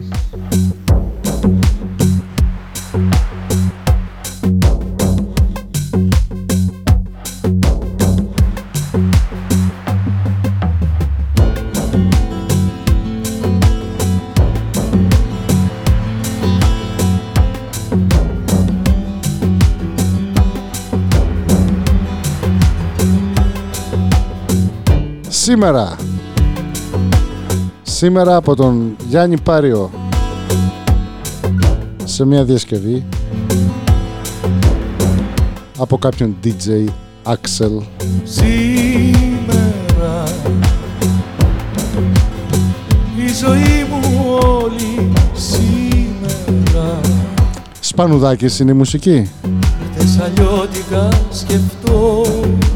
[25.61, 25.97] Σήμερα.
[27.83, 29.91] Σήμερα από τον Γιάννη Πάριο.
[32.05, 33.05] Σε μια διασκευή.
[35.79, 36.87] Από κάποιον DJ
[37.25, 37.83] Axel.
[38.25, 40.23] Σήμερα.
[43.17, 47.01] Η ζωή μου όλη σήμερα.
[47.81, 49.31] Σπανουδάκης είναι η μουσική.
[49.97, 52.70] Θεσσαλιώτικα σκεφτόμουν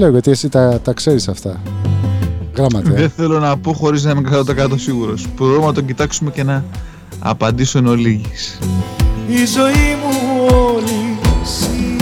[0.00, 1.60] Λέω γιατί εσύ τα, τα ξέρεις αυτά.
[2.56, 2.92] Γραμματέα.
[2.92, 5.26] Δεν θέλω να πω χωρίς να είμαι 100% σίγουρος.
[5.36, 6.64] Μπορούμε να τον κοιτάξουμε και να
[7.18, 8.58] απαντήσω εν ολίγης.
[9.28, 12.00] Η ζωή μου όλη σήμερα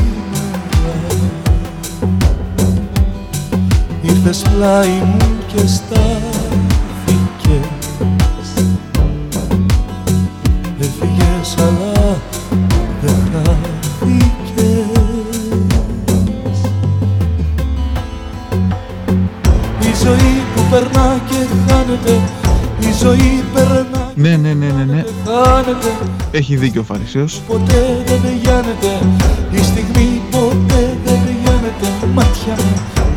[4.03, 6.18] Ήρθες πλάι μου και στάθηκες
[23.03, 25.03] ζωή περνά Ναι, ναι, ναι, ναι, ναι.
[25.03, 25.91] και χάνεται.
[26.31, 27.41] Έχει δίκιο ο Φαρισαίος.
[27.47, 28.91] Ποτέ δεν τελειώνεται
[29.51, 32.75] Η στιγμή ποτέ δεν τελειώνεται Μάτια μου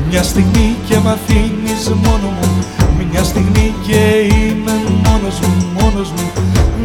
[0.10, 2.50] Μια στιγμή και μ' αφήνεις μόνο μου.
[3.12, 4.02] Μια στιγμή και
[4.34, 6.28] είμαι μόνος μου, μόνος μου.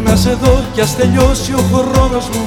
[0.05, 2.45] Να σε δω κι ας τελειώσει ο χρόνος μου.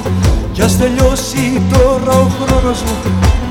[0.52, 2.94] Κι ας τελειώσει τώρα ο χρόνος μου.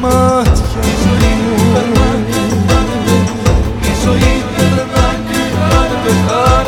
[0.02, 3.16] Μάτια η ζωή μου περνά και χάνεται
[3.90, 6.59] Η ζωή περνά και χάνεται, χάνεται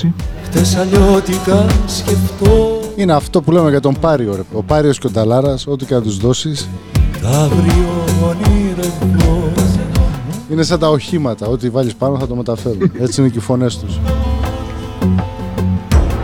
[0.00, 0.12] Πολύ ωραία εκτέλεση.
[0.44, 4.34] Χτες αλλιώτικα σκεφτώ Είναι αυτό που λέμε για τον Πάριο.
[4.36, 4.42] Ρε.
[4.52, 6.68] Ο Πάριος και ο Νταλάρας, ό,τι και να τους δώσεις,
[7.22, 9.52] Τα αύριο ονειρευώ
[10.50, 11.46] είναι σαν τα οχήματα.
[11.46, 12.90] Ό,τι βάλεις πάνω θα το μεταφέρουν.
[13.04, 13.98] Έτσι είναι και οι φωνές τους.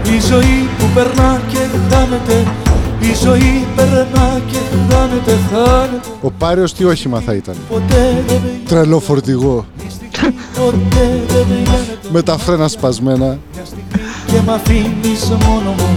[0.04, 1.58] Η ζωή που περνά και
[1.90, 2.46] χάνεται
[3.00, 4.56] Η ζωή περνά και
[4.88, 9.64] χάνεται, χάνεται Ο Πάριος τι όχημα θα ήταν; Ποτέ δεν με Τρελό φορτηγό.
[10.54, 13.38] ποτέ δεν με γίνεται Με τα φρένα σπασμένα.
[14.30, 15.90] Και μ' αφήνεις μόνος μου.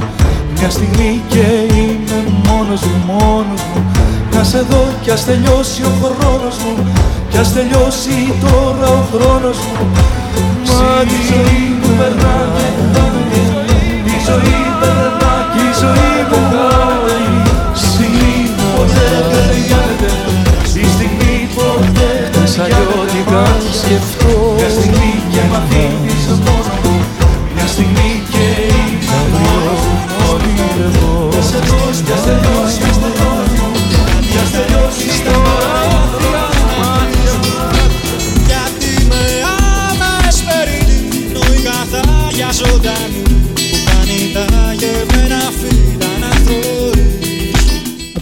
[0.58, 3.82] Μια στιγμή και είμαι μόνος μου, μόνος μου.
[4.34, 6.74] Να σε δω κι ας τελειώσει ο χρόνος μου.
[7.30, 9.88] Κι ας τελειώσει τώρα ο χρόνος μου.
[10.68, 13.42] Μα τη ζωή μου περνά και χάνεται
[14.14, 17.26] Η ζωή περνά και η ζωή μου χάνει
[17.84, 18.36] Στιγμή
[18.76, 20.10] ποτέ δεν τελειώνεται
[20.84, 23.34] Η στιγμή ποτέ δεν τελειώνεται
[23.82, 25.58] σκεφτώ Μια στιγμή και μ'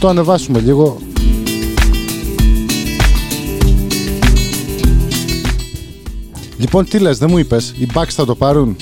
[0.01, 1.01] το ανεβάσουμε λίγο.
[6.57, 8.75] Λοιπόν, τι λες, δεν μου είπες, οι Bucks θα το πάρουν;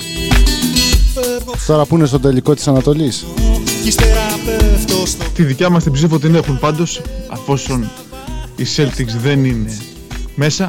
[1.66, 3.24] Τώρα που είναι στο τελικό της Ανατολής.
[3.82, 7.90] Κι ύστερα πέφτω στο Τη δικιά μας την ψήφο την έχουν πάντως, αφόσον
[8.56, 9.78] οι Celtics δεν είναι
[10.34, 10.68] μέσα.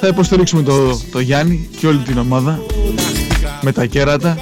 [0.00, 2.60] Θα υποστηρίξουμε το, το Γιάννη και όλη την ομάδα
[3.60, 4.36] με τα κέρατα.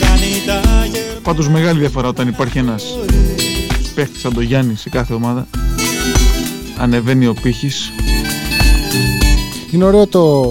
[0.00, 1.20] Κάνει τα γερ...
[1.22, 2.84] Πάντως μεγάλη διαφορά όταν υπάρχει ένας
[3.94, 5.46] παίχτης σαν το Γιάννη σε κάθε ομάδα.
[6.78, 7.92] Ανεβαίνει ο πύχης.
[9.70, 10.42] Είναι ωραίο το,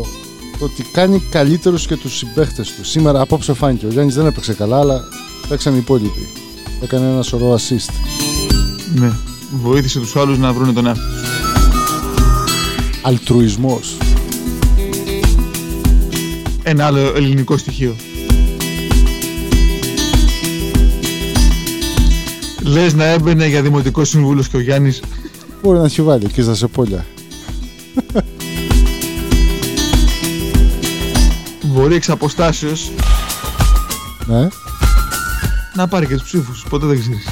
[0.59, 2.85] το ότι κάνει καλύτερους και τους συμπαίχτες του.
[2.85, 3.85] Σήμερα απόψε φάνηκε.
[3.85, 5.01] Ο Γιάννης δεν έπαιξε καλά, αλλά
[5.47, 6.27] παίξαν οι υπόλοιποι.
[6.81, 7.93] Έκανε ένα σωρό assist.
[8.95, 9.11] Ναι.
[9.51, 11.29] Βοήθησε τους άλλους να βρουν τον εαυτό τους.
[13.01, 13.97] Αλτρουισμός.
[16.63, 17.95] ένα άλλο ελληνικό στοιχείο.
[22.63, 25.01] Λες να έμπαινε για δημοτικός σύμβουλος και ο Γιάννης.
[25.63, 27.05] Μπορεί να έχει βάλει εκεί στα Σεπόλια.
[31.61, 32.91] Μπορεί εξ αποστάσεως
[34.25, 34.47] Ναι.
[35.79, 36.65] Να πάρει και τους ψήφους.
[36.69, 37.27] Ποτέ δεν ξέρεις.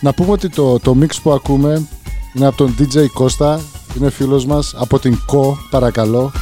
[0.00, 1.82] Να πούμε ότι το, το mix που ακούμε
[2.34, 3.60] είναι από τον DJ Κώστα.
[3.96, 6.32] Είναι φίλος μας από την ΚΟ, παρακαλώ.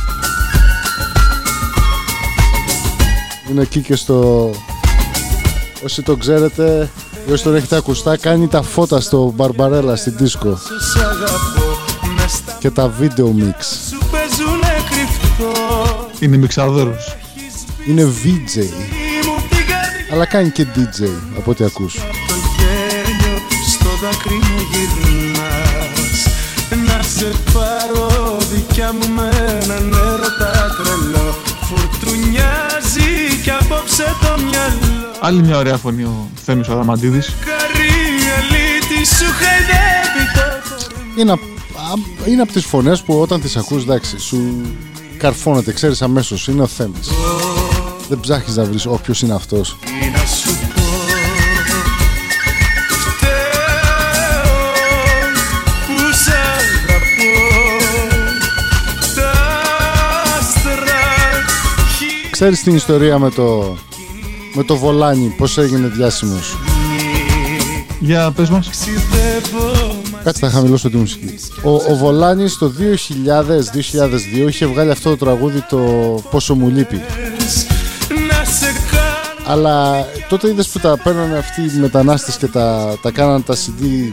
[3.50, 4.50] Είναι εκεί και στο...
[5.84, 6.90] Όσοι το ξέρετε,
[7.28, 10.58] ή όσοι τον έχετε ακουστά, κάνει τα φώτα στο Μπαρμπαρέλα στην δίσκο.
[10.92, 11.62] Σ' αγαπώ
[12.16, 13.62] μες στα Και τα video mix.
[13.88, 15.52] σου παίζουνε κρυφτό
[16.18, 17.16] Είναι μιξαδόρος.
[17.88, 18.99] Είναι VJ.
[20.12, 21.08] Μου την καρδιά Αλλά κάνει και DJ,
[21.38, 21.94] από ό,τι ακούς.
[21.94, 23.38] το γέλιο
[23.72, 26.26] στο δάκρυ μου γυρνάς
[26.86, 29.28] Να σε πάρω δικιά μου με
[29.62, 31.34] έναν έρωτα τρελό
[31.68, 37.32] Φουρτουνιάζει κι απόψε το μυαλό Άλλη μια ωραία φωνή ο Θέμης ο Αδαμαντίδης.
[37.44, 44.18] Καριαλίτη σου χαϊδεύει το Είναι, απ- είναι από τις φωνές που όταν τις ακούς, εντάξει,
[44.18, 44.60] σου
[45.18, 47.08] καρφώνεται, ξέρεις αμέσως, είναι ο Θέμης.
[48.10, 49.76] Δεν ψάχνεις να βρεις όποιος είναι αυτός.
[49.80, 50.82] Τι να σου πω
[53.10, 54.52] Φταίω
[55.86, 57.32] που σ' αγαπώ
[59.14, 59.30] Τα
[60.38, 61.00] άστρα
[62.30, 63.76] Ξέρεις την ιστορία με το,
[64.54, 66.56] με το Βολάνι, πώς έγινε διάσημος;
[68.00, 68.70] Για πες μας.
[68.84, 71.34] χυδεύω Κάτσε θα χαμηλώσω τη μουσική.
[71.62, 72.72] Ο, ο Βολάνης το
[74.44, 75.78] 2000-2002 είχε βγάλει αυτό το τραγούδι το
[76.30, 77.00] «Πόσο μου λείπει».
[79.54, 83.10] Να σε κάνω Αλλά τότε είδες που τα παίρνανε αυτοί οι μετανάστες και τα, τα
[83.10, 84.10] κάνανε τα CD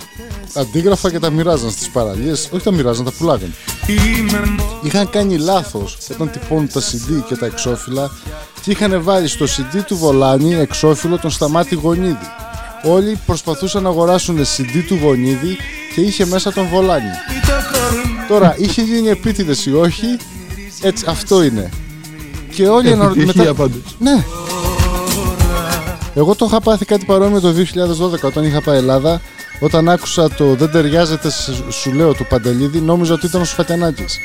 [0.54, 2.50] αντίγραφα και τα μοιράζαν στις παραλίες.
[2.52, 3.54] Όχι τα μοιράζαν, τα πουλάγαν.
[3.88, 8.12] Είμαι μόνο Είχαν κάνει λάθος όταν τυπώνουν τα CD και τα εξώφυλλα
[8.62, 12.18] και είχαν βάλει στο CD του Βολάνη εξώφυλλο τον Σταμάτη Γονίδη.
[12.84, 15.58] Όλοι προσπαθούσαν να αγοράσουν CD του Γονίδη
[15.96, 17.10] και είχε μέσα τον Βολάνη.
[17.46, 20.18] το κορμί Τώρα, είχε γίνει επίτηδες ή όχι,
[20.82, 21.70] έτσι αυτό είναι.
[22.56, 23.54] Και όλοι Επιτυχία αναρωτιόνται.
[23.54, 23.96] πάντως.
[24.00, 24.26] Ναι.
[26.18, 29.22] Εγώ το είχα πάθει κάτι παρόμοιο το 2012 όταν είχα πάει Ελλάδα.
[29.60, 34.18] Όταν άκουσα το «Δεν ταιριάζεται σε- σου λέω» του Παντελίδη, νόμιζα ότι ήταν ο Σφατιανάκης.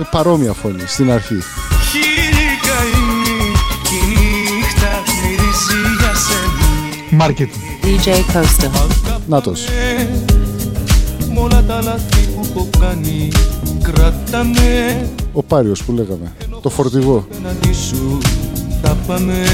[0.00, 1.38] Ε, παρόμοια φωνή στην αρχή.
[1.90, 7.62] χίλιοι καημοί Κι η νύχτα μυρίζει για σένα Μάρκετινγκ.
[7.82, 8.70] DJ Costa.
[9.26, 9.64] Νάτος.
[11.32, 13.28] Μ' όλα τα λάθη που έχω κάνει
[13.82, 16.32] Κράτα με Ο Πάριος που λέγαμε.
[16.62, 17.26] Το φορτηγό.
[18.84, 19.44] Απέναντι σου θα πάμε.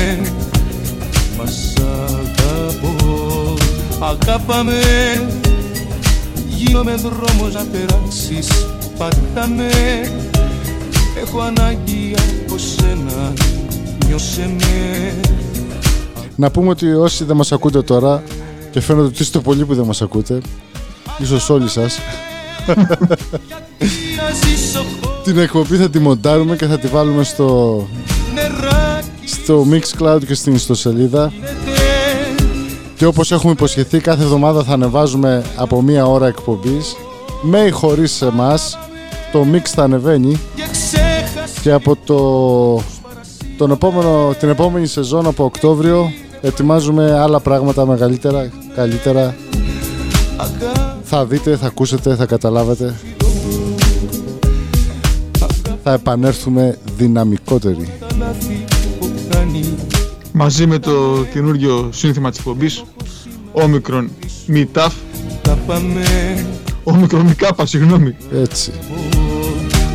[1.38, 3.54] Μας αγαπώ,
[4.00, 4.80] αγάπαμε
[6.48, 8.48] Γίνομαι δρόμος να περάσεις,
[8.98, 9.70] πατάμε.
[11.22, 12.14] Έχω ανάγκη
[12.46, 13.32] από σένα,
[14.06, 15.14] νιώσε με
[16.36, 18.22] Να πούμε ότι όσοι δεν μας ακούτε τώρα
[18.70, 20.40] και φαίνεται ότι είστε πολλοί που δεν μας ακούτε,
[21.18, 21.98] ίσως όλοι σας,
[24.16, 24.84] Να ζήσω
[25.24, 27.88] την εκπομπή θα τη μοντάρουμε και θα τη βάλουμε στο,
[28.34, 28.75] νεράκι
[29.46, 31.32] στο Mixcloud και στην ιστοσελίδα.
[32.96, 36.96] Και όπως έχουμε υποσχεθεί κάθε εβδομάδα θα ανεβάζουμε από μία ώρα εκπομπής.
[37.42, 38.78] Με ή χωρίς εμάς.
[39.32, 40.40] Το Mix θα ανεβαίνει.
[40.54, 42.82] Και ξέχασα και από το,
[43.58, 49.36] τον επόμενο, την επόμενη σεζόν από Οκτώβριο ετοιμάζουμε άλλα πράγματα μεγαλύτερα, καλύτερα.
[51.02, 52.94] Θα δείτε, θα ακούσετε, θα καταλάβετε.
[55.82, 57.88] Θα επανέλθουμε δυναμικότεροι
[60.32, 62.84] Μαζί με το καινούργιο σύνθημα της εκπομπής
[63.52, 64.10] Όμικρον
[64.46, 64.94] μη ταφ
[65.42, 66.02] Θα πάμε,
[66.82, 68.16] Όμικρον μη κάπα, συγγνώμη.
[68.32, 68.72] Έτσι.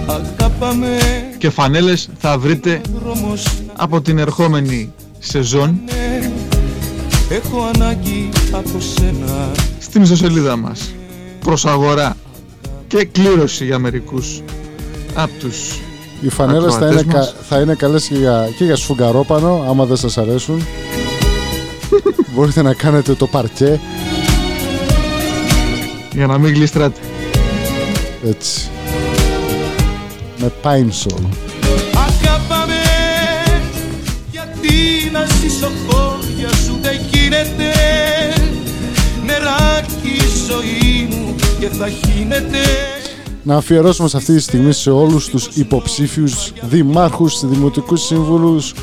[0.06, 0.98] Αγάπαμε
[1.38, 5.80] Και φανέλες θα βρείτε Δρόμος από την ερχόμενη σεζόν.
[7.30, 9.52] Έχω ανάγκη από σένα.
[9.80, 10.94] Στην ιστοσελίδα μας.
[11.40, 12.18] Προς αγορά
[12.88, 14.42] και κλήρωση για μερικούς
[15.14, 15.80] από τους
[16.22, 17.36] Οι φανέλες θα είναι, ακροατές κα, μας.
[17.50, 20.66] θα είναι καλές και για, και για σφουγγαρόπανο άμα δεν σας αρέσουν.
[22.36, 23.80] Μπορείτε να κάνετε το παρκέ.
[26.12, 27.00] Για να μην γλιστράτε.
[28.28, 28.70] έτσι.
[30.38, 31.24] Με Pine Sol
[31.94, 32.82] Αγάπαμε
[34.32, 37.72] γιατί να ζήσω χώρια σου δεν γίνεται.
[39.26, 42.60] Νεράκι η ζωή μου και θα χύνεται
[43.44, 48.74] να αφιερώσουμε σε αυτή τη στιγμή σε όλους τους υποψήφιους δημάρχους, δημοτικούς σύμβουλους,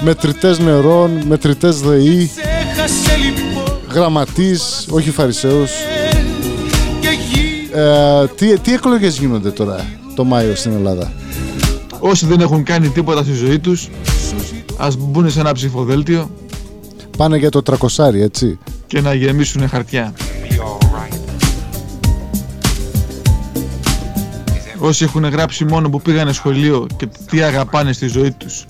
[0.00, 2.30] μετρητές νερών, μετρητές ΔΕΗ,
[2.72, 5.70] Έχασε λοιπόν γραμματείς, όχι φαρισαίους.
[7.00, 11.12] και γη Ε, τι, τι εκλογές γίνονται τώρα το Μάιο στην Ελλάδα;
[11.98, 13.88] Όσοι δεν έχουν κάνει τίποτα στη ζωή τους,
[14.76, 16.30] ας μπουν σε ένα ψηφοδέλτιο
[17.16, 18.58] Πάνε για το τρακοσάρι, έτσι.
[18.86, 20.12] και να γεμίσουν χαρτιά.
[24.84, 28.64] Όσοι έχουν γράψει μόνο που πήγανε σχολείο και τι αγαπάνε στη ζωή τους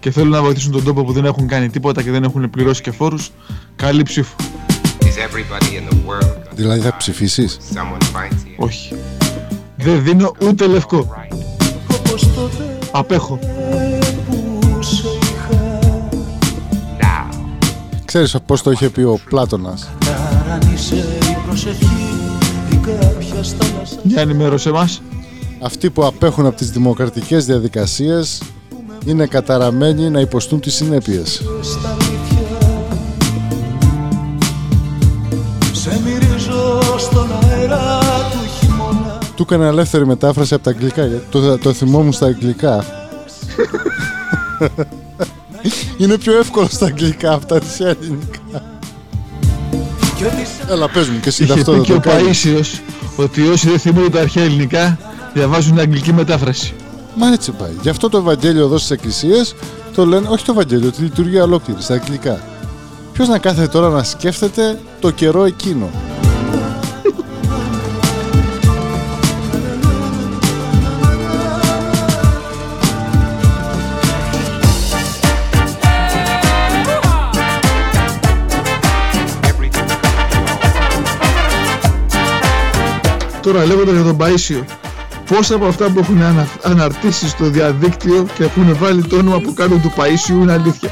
[0.00, 2.82] και θέλουν να βοηθήσουν τον τόπο που δεν έχουν κάνει τίποτα και δεν έχουν πληρώσει
[2.82, 3.30] και φόρους,
[3.76, 4.36] καλή ψήφο.
[5.00, 8.54] Is everybody in the world Δηλαδή θα ψηφίσεις; someone fights here?
[8.56, 8.94] Όχι.
[9.76, 11.14] Δεν δίνω ούτε λευκό.
[12.90, 13.38] Απέχω.
[18.04, 21.86] Ξέρεις πώς το είχε πει ο Πλάτωνας; Ταρανίσε η προσευχή
[22.72, 25.02] ή κάποια στάλασσα Για ενημέρωσε μας.
[25.60, 28.42] Αυτοί που απέχουν από τις δημοκρατικές διαδικασίες
[29.06, 31.42] είναι καταραμένοι να υποστούν τις συνέπειες.
[31.62, 32.46] στα αλήθεια
[35.72, 37.98] Σε μυρίζω στον αέρα
[38.30, 41.06] του χειμώνα Του έκανα ελεύθερη μετάφραση από τα αγγλικά.
[41.06, 42.84] γιατί Το, το θυμόμουν στα αγγλικά.
[45.98, 48.62] είναι πιο εύκολο στα αγγλικά αυτά της ελληνικά.
[50.70, 52.44] Έλα πες μου και εσύ Είχε αυτό πει δεν και το ο κάνεις.
[52.46, 52.80] Παΐσιος
[53.16, 54.98] ότι όσοι δεν θυμούνται τα αρχαία ελληνικά
[55.34, 56.74] διαβάζουν αγγλική μετάφραση.
[57.14, 57.72] Μα έτσι πάει.
[57.82, 59.54] Γι' αυτό το Ευαγγέλιο εδώ στις εκκλησίες
[59.94, 62.40] το λένε, όχι το Ευαγγέλιο, τη λειτουργία ολόκληρη στα αγγλικά.
[63.12, 65.90] Ποιος να κάθεται τώρα να σκέφτεται το καιρό εκείνο;
[83.42, 84.77] Τώρα λέγοντας για τον Παΐσιο,
[85.28, 86.48] πόσα από αυτά που έχουν ανα...
[86.62, 90.90] αναρτήσει στο διαδίκτυο και έχουν βάλει το όνομα που κάνουν του Παΐσιου είναι αλήθεια.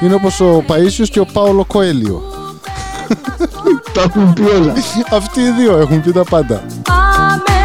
[0.00, 2.22] Είναι όπως ο Παΐσιος και ο Πάολο Κοέλιο.
[3.94, 4.72] Τα έχουν πει όλα.
[5.18, 6.62] Αυτοί οι δύο έχουν πει τα πάντα.
[6.82, 7.58] Πάμε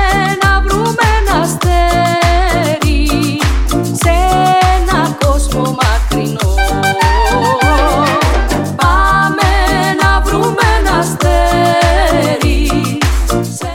[0.43, 3.07] να βρούμε ένα αστέρι
[3.91, 4.09] σε
[4.77, 6.53] ένα κόσμο μακρινό.
[8.75, 9.49] Πάμε
[10.01, 12.69] να βρούμε ένα αστέρι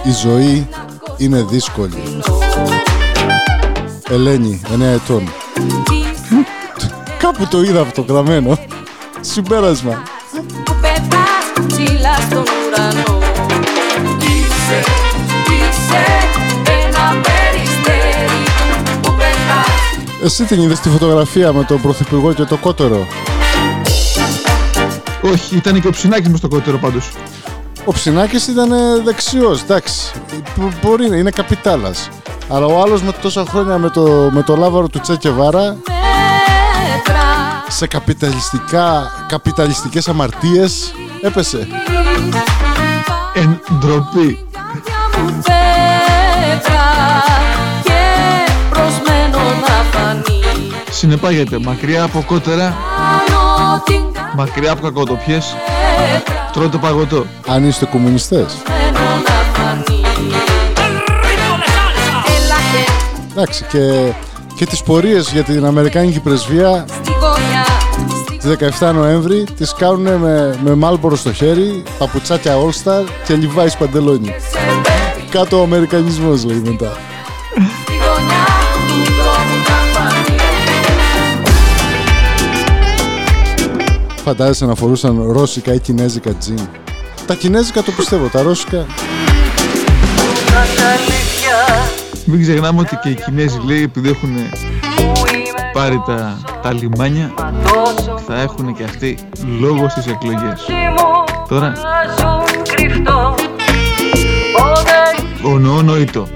[0.02, 0.68] Η ζωή
[1.20, 2.02] είναι δύσκολη.
[4.08, 5.32] Ελένη, 9 ετών.
[7.18, 8.58] Κάπου το είδα αυτό γραμμένο.
[9.20, 10.02] Συμπέρασμα.
[10.64, 13.18] που πετάς ψηλά στον ουρανό.
[14.18, 14.84] Είσαι,
[15.46, 16.04] είσαι
[16.66, 18.44] ένα περιστέρι
[19.02, 23.06] που πετάς Εσύ την είδες τη φωτογραφία με τον Πρωθυπουργό και το κότερο;
[25.22, 27.10] Όχι, ήταν και ο Ψινάκης μες στο κότερο πάντως.
[27.84, 30.10] Ο Ψινάκης ήταν ε, δεξιός, εντάξει.
[30.56, 32.08] Μπο- Μπορεί να είναι καπιτάλας.
[32.48, 34.02] Αλλά ο άλλος με τόσα χρόνια με το,
[34.32, 37.20] με το λάβαρο του Τσέκεβάρα μέτρα
[37.68, 41.66] σε καπιταλιστικά, καπιταλιστικές αμαρτίες έπεσε.
[43.34, 44.46] Εν ντροπή.
[45.18, 46.82] μου πέτρα
[47.84, 48.00] και
[48.70, 50.40] προσμένο να φανεί
[50.90, 55.56] Συνεπάγεται μακριά από κότερα, πάνω την μακριά από κακοτοπιές,
[56.52, 57.26] τρώτε παγωτό.
[57.46, 58.56] Αν είστε κομμουνιστές.
[58.64, 60.00] καμένο να φανεί
[62.36, 62.90] Έλα και
[63.32, 64.12] Εντάξει και,
[64.54, 67.64] και τις πορείες για την Αμερικάνικη πρεσβεία στη γωνιά
[68.40, 73.72] τις 17 Νοέμβρη τις κάνουν με, με μάλπορο στο χέρι, παπουτσάκια All Star και Levi's
[73.78, 74.34] παντελόνι.
[75.30, 76.96] Κάτω ο Αμερικανισμός λέει μετά.
[84.30, 86.58] Φαντάζεσαι να φορούσαν ρώσικα ή κινέζικα τζιν.
[87.26, 88.86] Τα κινέζικα το πιστεύω, τα ρώσικα
[92.24, 94.30] Μην ξεχνάμε ότι και οι Κινέζοι λέει επειδή έχουν
[95.72, 97.32] πάρει τα, τα λιμάνια
[98.26, 99.18] θα έχουν και αυτοί
[99.60, 100.60] λόγο στις εκλογές.
[101.48, 101.72] Τώρα
[102.62, 103.34] κρυφτό
[105.42, 106.28] ο νοό νοήτο.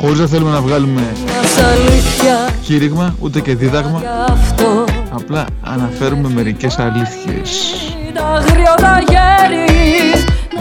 [0.00, 6.28] Χωρίς να θέλουμε να βγάλουμε Μας αλήθεια κήρυγμα ούτε και δίδαγμα γι' αυτό απλά αναφέρουμε
[6.28, 7.74] μερικές αλήθειες.
[8.14, 10.12] τα αγριώτα γέρι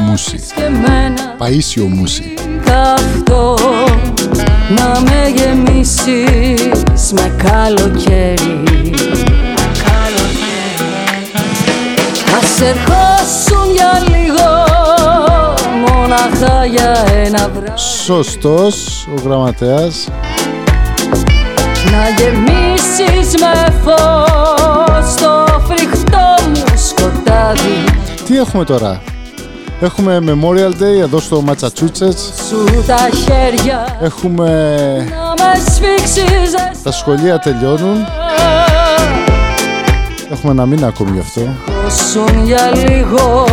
[0.10, 0.39] Μουσι.
[0.56, 2.34] και εμένα Παΐσιο μουσι.
[2.66, 3.56] καυτό
[4.78, 8.64] να με γεμίσεις με καλοκαίρι
[12.38, 14.66] Ας ερχόσουν για λίγο
[15.88, 17.72] μόναχα για ένα βράδυ
[18.06, 20.08] Σωστός ο γραμματέας.
[21.86, 27.84] Να γεμίσεις με φως το φρικτό μου σκοτάδι
[28.25, 29.01] Τι έχουμε τώρα;
[29.82, 32.47] Έχουμε Memorial Day εδώ στο Massachusetts.
[32.49, 34.47] Σου τα χέρια Έχουμε...
[35.09, 36.53] να με σφίξεις
[36.84, 38.05] Τα σχολεία τελειώνουν.
[40.32, 41.41] Έχουμε ένα μήνα ακόμη γι' αυτό.
[41.84, 43.45] Δώσουν για λίγο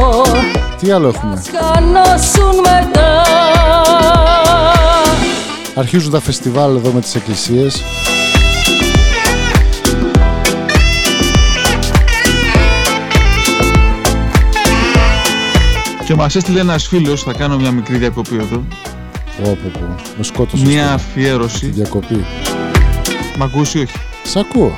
[0.80, 3.22] Τι άλλο έχουμε; Σκανώσουν μετά
[5.74, 7.82] Αρχίζουν τα φεστιβάλ εδώ με τις εκκλησίες.
[16.06, 18.64] Και μας έστειλε ένας φίλος, θα κάνω μια μικρή διακοπή εδώ.
[19.42, 19.94] Πω, πω, πω.
[20.16, 20.68] Με σκότωσες.
[20.68, 21.66] Μια στο- αφιέρωση.
[21.66, 22.24] Διακοπή.
[23.38, 24.76] Μ' ακούσει όχι; Σ' ακούω.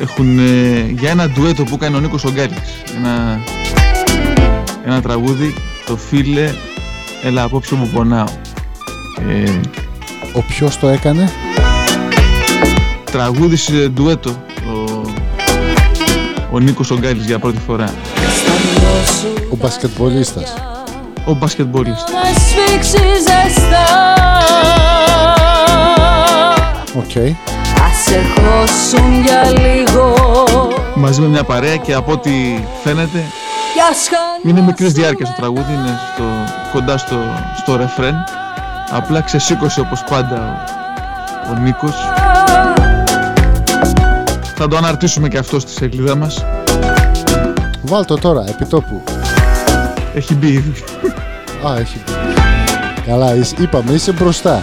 [0.00, 2.82] Έχουν ε, για ένα ντουέτο που έκανε ο Νίκος Ογκάλης.
[2.96, 3.40] Ένα,
[4.84, 5.54] ένα τραγούδι,
[5.86, 6.50] το φίλε,
[7.22, 8.26] έλα απόψε μου πονάω.
[9.28, 9.50] Ε,
[10.32, 11.30] Ο ποιος το έκανε;
[13.12, 14.30] τραγούδισε ντουέτο
[14.66, 15.00] ο,
[16.50, 17.94] ο Νίκος Ογκάλης για πρώτη φορά.
[19.52, 20.54] Ο μπασκετμπολίστας.
[21.24, 22.10] Ο μπασκετμπολίστας.
[22.10, 23.86] Να σφίξει ζεστά
[26.94, 27.16] Οκ.
[27.86, 30.14] Ας σε χώσουν για λίγο
[30.94, 32.30] Μαζί με μια παρέα και από ό,τι
[32.84, 33.24] φαίνεται
[33.74, 34.08] Κι ας
[34.42, 36.24] είναι μικρής διάρκειας το τραγούδι, είναι στο,
[36.72, 37.16] κοντά στο,
[37.56, 38.14] στο ρεφρέν.
[38.90, 40.66] Απλά ξεσήκωσε όπως πάντα
[41.48, 41.94] ο, ο Νίκος.
[44.54, 46.44] Θα το αναρτήσουμε και αυτό στη σελίδα μας.
[47.88, 49.02] Βάλ το τώρα, επιτόπου.
[50.14, 50.72] Έχει μπει ήδη.
[51.66, 52.12] Α, έχει πει.
[53.06, 54.62] Καλά, είσαι- είπαμε, είσαι μπροστά.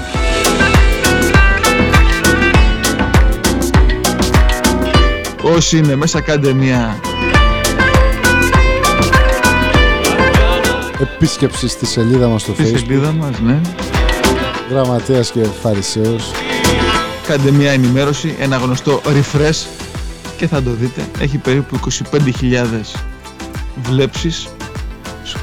[5.42, 7.00] Όσοι είναι μέσα κάντε μια
[11.02, 12.78] Επίσκεψη στη σελίδα μας στο στη facebook.
[12.80, 13.60] σελίδα μας, ναι.
[14.70, 16.32] Γραμματέας και Φαρισαίος.
[17.28, 19.66] Κάντε μια ενημέρωση, ένα γνωστό refresh
[20.38, 21.02] και θα το δείτε.
[21.20, 22.92] Έχει περίπου 25.000
[23.84, 24.48] βλέψεις.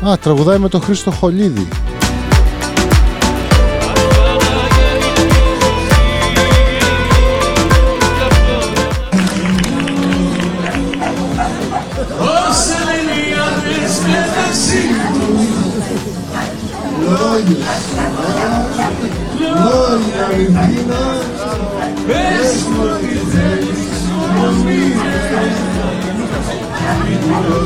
[0.09, 1.69] Α, τραγουδάει με τον Χρήστο Χολίδη.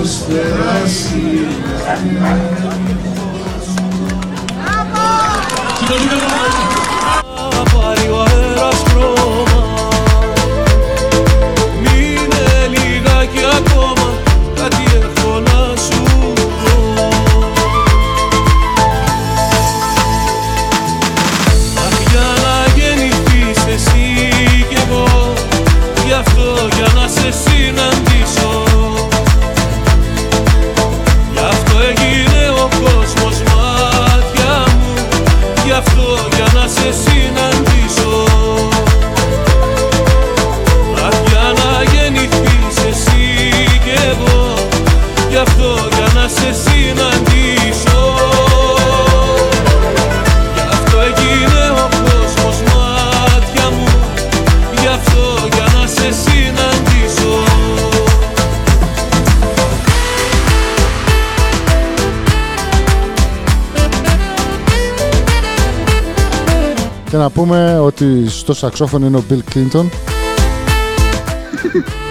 [0.07, 1.23] Μην προσπεράσει
[5.89, 6.46] Να
[67.27, 69.87] να πούμε ότι στο σαξόφωνο είναι ο Bill Clinton.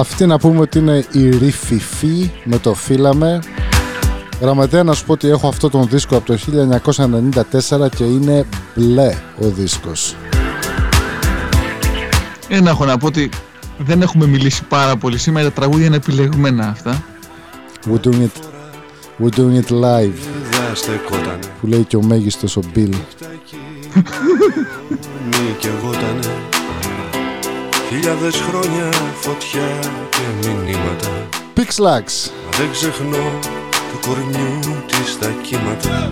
[0.00, 3.38] Αυτή να πούμε ότι είναι η Ριφιφή με το φύλαμε.
[4.40, 6.38] Γραμματέα να σου πω ότι έχω αυτό τον δίσκο από το
[7.80, 10.16] 1994 και είναι μπλε ο δίσκος.
[12.48, 13.28] Ένα έχω να πω ότι
[13.78, 17.02] δεν έχουμε μιλήσει πάρα πολύ σήμερα, τα τραγούδια είναι επιλεγμένα αυτά.
[17.86, 18.36] We're doing it,
[19.22, 20.18] we're doing it live.
[20.50, 22.94] Δεν στεκότανε Που λέει και ο μέγιστος ο Bill.
[27.92, 29.78] Μη και εγώτανε Χιλιάδες χρόνια φωτιά
[30.10, 32.30] και μηνύματα Pixlax.
[32.44, 33.38] Μα δεν ξεχνώ
[33.92, 36.08] του κορμιού της τα κύματα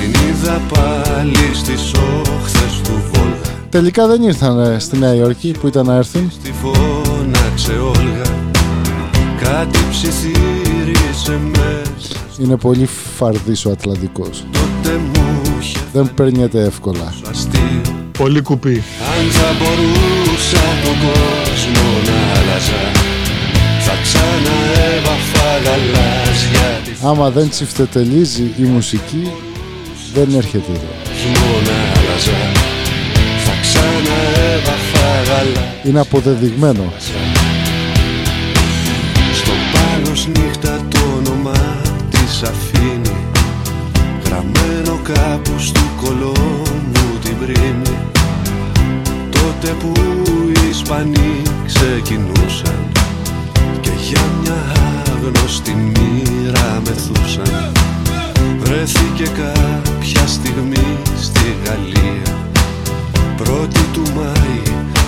[0.00, 5.66] Την είδα πάλι στις όχθες του Βόλγα Τελικά δεν ήρθαν ε, στη Νέα Υόρκη που
[5.66, 6.32] ήταν να έρθουν.
[6.42, 8.50] Τη φώναξε Όλγα
[9.42, 14.44] Κάτι ψιθύρισε μέσα Είναι πολύ φαρδής ο Ατλαντικός.
[14.52, 17.14] Τότε μου είχε Δεν παίρνεται εύκολα.
[17.30, 17.82] αστείο
[18.18, 18.82] Πολύ κουπί.
[19.18, 20.21] Αν θα μπορούσα
[20.84, 22.82] τον κόσμο να άλλαζα
[23.80, 29.32] Θα ξαναέβαφα γαλάζια της Άμα δεν τσιφτετελίζει η μουσική,
[30.14, 30.92] δεν έρχεται εδώ.
[31.22, 32.38] κόσμο να άλλαζα
[33.44, 36.92] Θα ξαναέβαφα γαλάζια Είναι αποδεδειγμένο.
[39.34, 41.80] Στο πάνω νύχτα το όνομα
[42.10, 43.16] της αφήνει
[44.24, 47.96] Γραμμένο κάπου στο κολόμου την πρίμνη
[49.42, 49.92] Τότε που
[50.48, 52.88] οι Ισπανοί ξεκινούσαν
[53.80, 54.72] Και για μια
[55.14, 57.72] άγνωστη μοίρα μεθούσαν
[58.58, 62.48] Βρέθηκε κάποια στιγμή στη Γαλλία.
[63.36, 64.62] Πρώτη του Μάη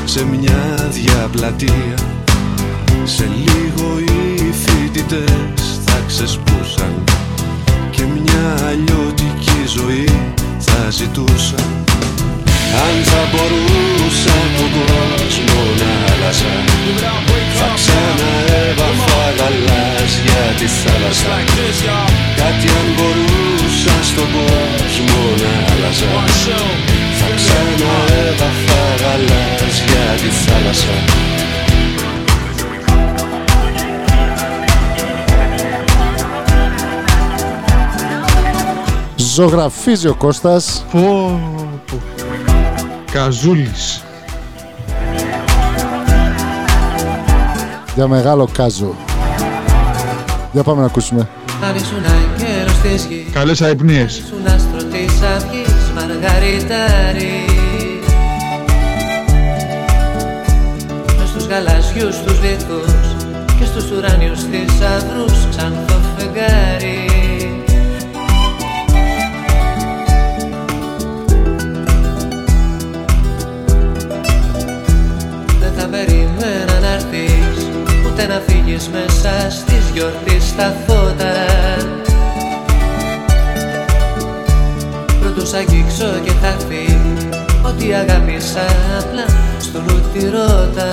[0.05, 1.99] σε μια διαπλατεία.
[3.05, 7.05] Σε λίγο οι φοιτητές θα ξεσπούσαν
[7.91, 10.09] Και μια αλλιώτικη ζωή
[10.59, 11.85] θα ζητούσαν.
[12.75, 13.84] Αν θα μπορούσα
[20.55, 21.35] γαλάζια τη θάλασσα
[22.37, 26.07] Κάτι αν μπορούσα στον κόσμο να άλλαζα
[27.19, 30.97] Θα ξαναέβαφα γαλάζια τη θάλασσα
[39.17, 40.85] Ζωγραφίζει ο Κώστας.
[40.93, 41.41] Πω,
[41.91, 42.01] πω.
[43.13, 44.03] Καζούλης.
[47.95, 48.95] Για μεγάλο κάζο.
[50.55, 51.29] Για πάμε να ακούσουμε.
[51.63, 52.03] Αν ήσουν
[52.39, 54.19] καιρός της γης Καλές αϊπνίες.
[54.19, 57.45] Ήσουν άστρο της αυγής Μαργαριτάρι
[61.19, 62.93] Μες στους γαλαζιούς τους βυθούς
[63.59, 66.04] Και στους ουράνιους θησαυρούς Ξανθό
[78.75, 81.35] Ούτε να φύγεις μέσα στις γιορτής τα φώτα.
[85.21, 86.99] Πρώτου σ' αγγίξω και θα έρθει
[87.63, 88.67] Ότι αγάπησα
[88.99, 89.27] απλά
[89.59, 90.93] στο νου τη ρώτα.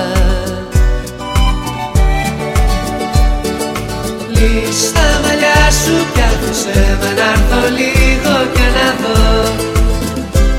[4.30, 9.20] Λύσ' τα μαλλιά σου κι άφησε με να έρθω λίγο και να δω.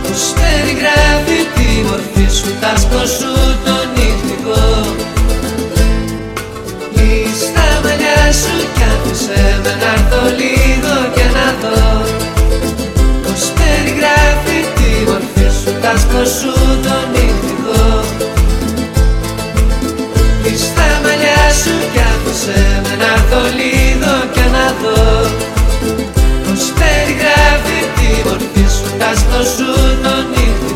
[0.03, 3.33] Πως περιγράφει τη μορφή σου, τ' άσπρο σου
[3.64, 5.01] το νυχτικό
[8.41, 11.83] σου κι άφησε με να έρθω λίγο και να δω.
[13.24, 16.53] Πως περιγράφει τη μορφή σου, τ' άσπρο σου
[16.85, 17.83] το νυχτικό
[20.43, 25.03] Λύσ' τα μαλλιά σου κι άφησε με να έρθω λίγο και να δω.
[26.45, 29.70] Πως περιγράφει τη μορφή σου, τ' άσπρο σου
[30.05, 30.72] το νυχτικό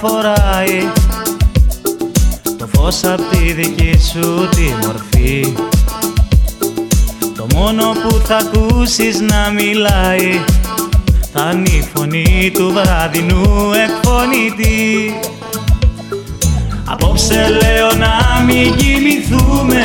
[0.00, 0.90] φοράει.
[2.58, 5.54] Το φως απ' τη δική σου τη μορφή.
[7.36, 10.44] Το μόνο που θα ακούσεις να μιλάει
[11.32, 15.14] Θα είναι η φωνή του βραδινού εκφωνητή.
[16.84, 19.82] Απόψε λέω να μην κοιμηθούμε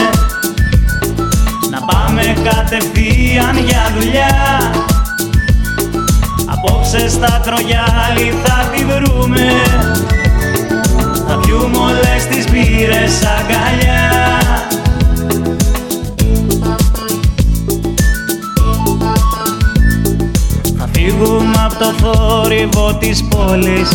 [1.72, 4.95] Να πάμε κατευθείαν για δουλειά
[6.90, 9.52] σε στα τρογιάλι θα τη βρούμε.
[11.28, 14.04] Να πιούμε όλες τις μπύρες αγκαλιά.
[20.92, 23.90] Φύγουμε από το θόρυβο της πόλης.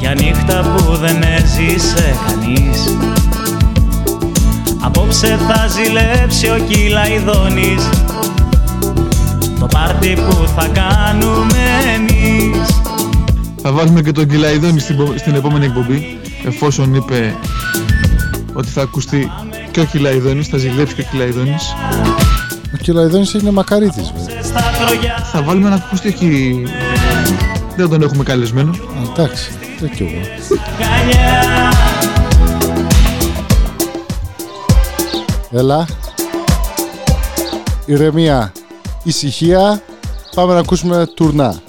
[0.00, 2.96] Για νύχτα που δεν έζησε κανείς.
[4.80, 8.03] Απόψε θα ζηλέψει ο Κυλαϊδόνης
[10.12, 11.64] που θα κάνουμε
[13.62, 14.80] Θα βάλουμε και τον Κυλαϊδόνη
[15.16, 17.36] στην, επόμενη εκπομπή εφόσον είπε
[18.52, 19.30] ότι θα ακουστεί
[19.70, 21.74] και ο Κυλαϊδόνης, θα ζηλέψει και ο Κυλαϊδόνης.
[22.74, 24.42] Ο Κυλαϊδόνης είναι μακαρίτης βέβαια.
[25.32, 26.26] Θα βάλουμε να ακουστεί και
[27.76, 28.74] δεν τον έχουμε καλεσμένο.
[29.12, 29.50] Εντάξει,
[35.50, 35.86] Έλα.
[37.86, 38.52] Ηρεμία
[39.04, 39.82] Ησυχία.
[40.34, 41.60] Πάμε να ακούσουμε τουρνά.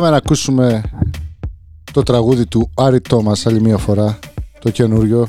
[0.00, 0.82] Πάμε να ακούσουμε
[1.92, 4.18] το τραγούδι του Άρη Τόμας άλλη μια φορά,
[4.60, 5.28] το καινούριο,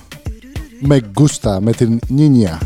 [0.81, 2.59] με γκούστα, με την Νίνια.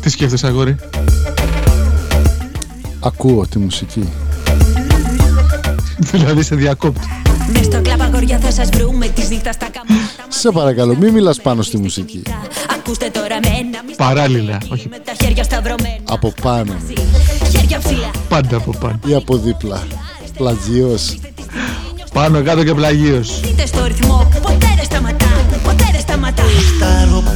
[0.00, 0.76] Τι σκέφτεσαι αγόρι;
[3.00, 4.08] Ακούω τη μουσική.
[6.12, 7.06] δηλαδή σε διακόπτω.
[10.28, 12.22] Σε παρακαλώ, μην μιλάς πάνω στη μουσική.
[13.96, 14.88] Παράλληλα, όχι.
[16.04, 16.74] Από πάνω.
[18.28, 18.98] Πάντα από πάνω.
[19.06, 19.82] Ή από δίπλα.
[20.36, 21.16] Πλαγίος.
[22.12, 23.40] Πάνω κάτω και πλαγίος.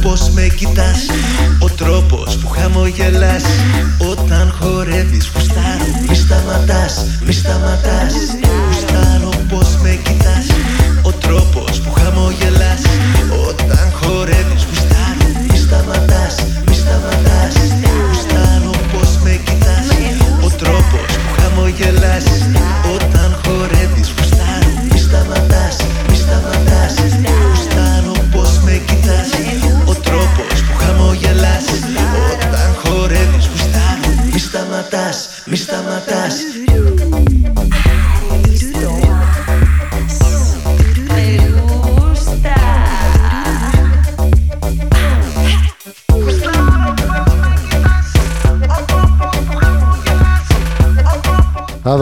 [0.09, 0.99] πως με κοιτάς.
[1.59, 3.43] Ο τρόπος που χαμογελάς.
[4.11, 8.13] Όταν χορεύεις γουστάρω Μη σταματάς, μη σταματάς.
[8.65, 10.45] Γουστάρω πως με κοιτάς.
[11.01, 12.81] Ο τρόπος που χαμογελάς.
[13.47, 16.35] Όταν χορεύεις γουστάρω Μη σταματάς,
[16.67, 17.53] μη σταματάς.
[18.07, 19.87] Γουστάρω πως με κοιτάς.
[20.47, 22.25] Ο τρόπος που χαμογελάς.
[22.95, 23.98] Όταν χορεύεις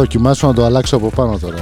[0.08, 1.58] δοκιμάσω να το αλλάξω από πάνω τώρα.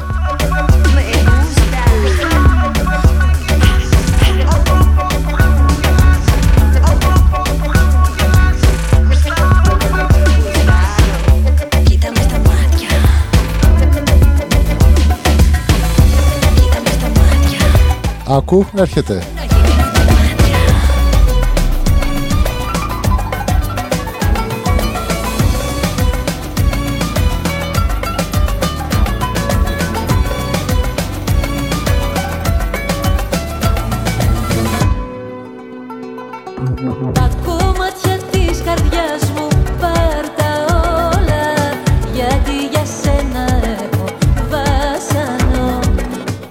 [11.84, 12.26] Κοίτα με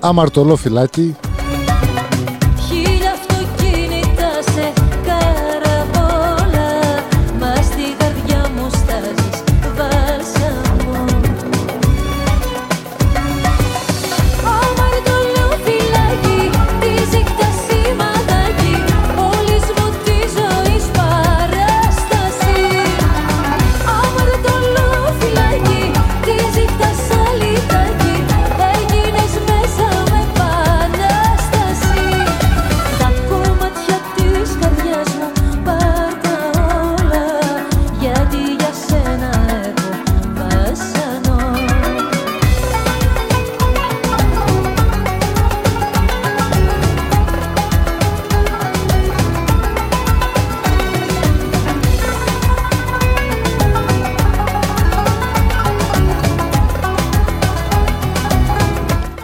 [0.06, 1.16] Αμαρτωλό φυλάκι.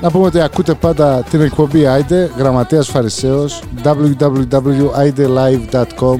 [0.02, 6.18] Να πούμε ότι ακούτε πάντα την εκπομπή Άιντε, γραμματέας Φαρισαίος, www.aidelive.com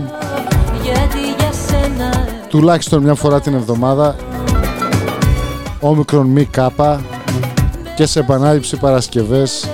[0.83, 2.11] Γιατί για σένα.
[2.49, 4.17] Τουλάχιστον μια φορά την εβδομάδα.
[5.81, 7.01] Όμικρον μη κάπα.
[7.97, 9.69] Και σε επανάληψη Παρασκευές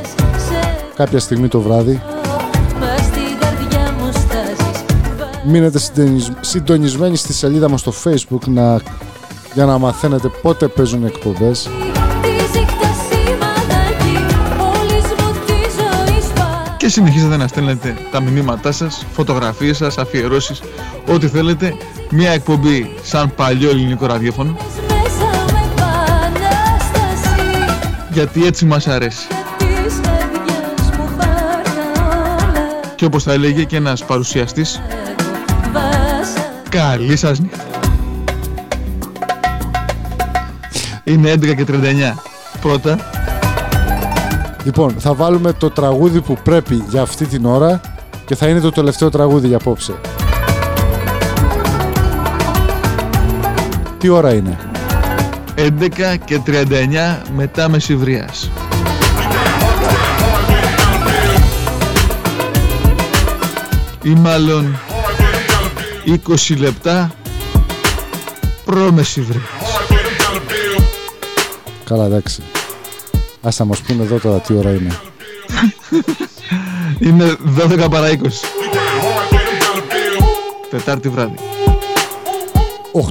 [0.94, 2.02] κάποια στιγμή το βράδυ.
[2.80, 4.84] Μα στην καρδιά μου στάζεις.
[5.46, 8.80] Μείνετε συντονισ- συντονισμένοι στη σελίδα μας στο facebook να,
[9.54, 11.68] για να μαθαίνετε πότε παίζουν εκπομπές
[16.86, 20.62] Και συνεχίζετε να στέλνετε τα μηνύματά σας, φωτογραφίες σας, αφιερώσεις,
[21.06, 21.74] ό,τι θέλετε.
[22.10, 24.56] Μια εκπομπή σαν παλιό ελληνικό ραδιόφωνο,
[24.88, 27.30] μέσα με επανάσταση
[28.12, 29.26] γιατί έτσι μας αρέσει.
[29.58, 34.82] Της καρδιάς μου πάρ' τα όλα Και όπως θα έλεγε και ένας παρουσιαστής,
[35.72, 37.64] Βάσα καλή σας νύχτα.
[41.04, 42.22] Είναι 11 και 39.
[42.60, 42.98] Πρώτα,
[44.66, 47.80] Λοιπόν, θα βάλουμε το τραγούδι που πρέπει για αυτή την ώρα
[48.26, 49.94] και θα είναι το τελευταίο τραγούδι για απόψε.
[53.98, 54.58] Τι ώρα είναι;
[55.56, 58.50] 11 και 39 μετά μεσηβρίας.
[64.02, 64.78] Ή μάλλον
[66.50, 67.10] 20 λεπτά
[68.64, 69.44] προ μεσηβρίας.
[71.84, 72.42] Καλά, εντάξει.
[73.46, 74.98] Ας θα μας πούνε εδώ τώρα τι ώρα είναι.
[76.98, 78.16] Είναι 12 παρά 20.
[80.70, 81.34] Τετάρτη βράδυ.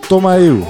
[0.10, 0.64] 8 Μαΐου.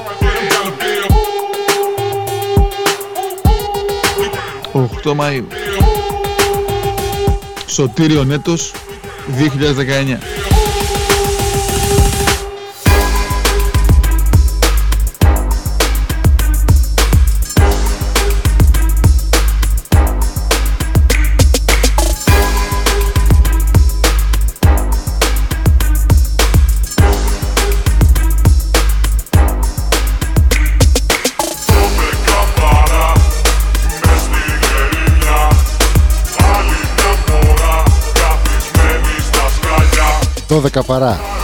[5.04, 5.46] 8 Μαΐου.
[7.66, 8.74] Σωτήριο έτος
[9.28, 10.55] 2019.
[40.56, 41.35] 12 παρά.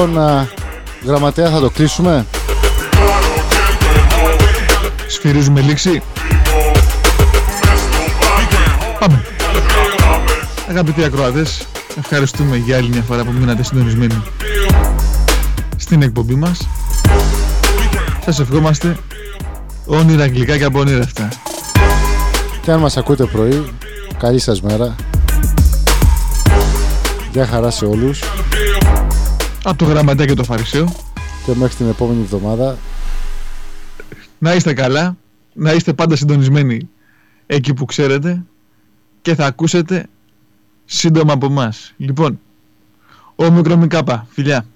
[0.00, 0.48] Λοιπόν, α,
[1.04, 2.26] γραμματέα θα το κλείσουμε.
[5.06, 6.02] Σφυρίζουμε λήξη.
[8.98, 9.24] Πάμε.
[10.68, 11.66] Αγαπητοί ακροατές,
[11.98, 14.22] ευχαριστούμε για άλλη μια φορά που μείνατε συντονισμένοι
[15.76, 16.68] στην εκπομπή μας.
[18.24, 18.96] Σας ευχόμαστε
[19.86, 21.28] όνειρα αγγλικά και από όνειρα αυτά.
[22.62, 23.64] Και αν μας ακούτε πρωί,
[24.18, 24.94] καλή σας μέρα.
[27.32, 28.22] Γεια χαρά σε όλους
[29.62, 30.94] Από το γραμματέα και το φαρισαίο.
[31.44, 32.78] και μέχρι την επόμενη εβδομάδα.
[34.38, 35.16] Να είστε καλά,
[35.54, 36.88] να είστε πάντα συντονισμένοι
[37.46, 38.44] εκεί που ξέρετε
[39.22, 40.06] και θα ακούσετε
[40.84, 41.92] σύντομα από εμάς.
[41.96, 42.40] Λοιπόν,
[43.36, 44.66] ο Μικρομικάπα, φιλιά.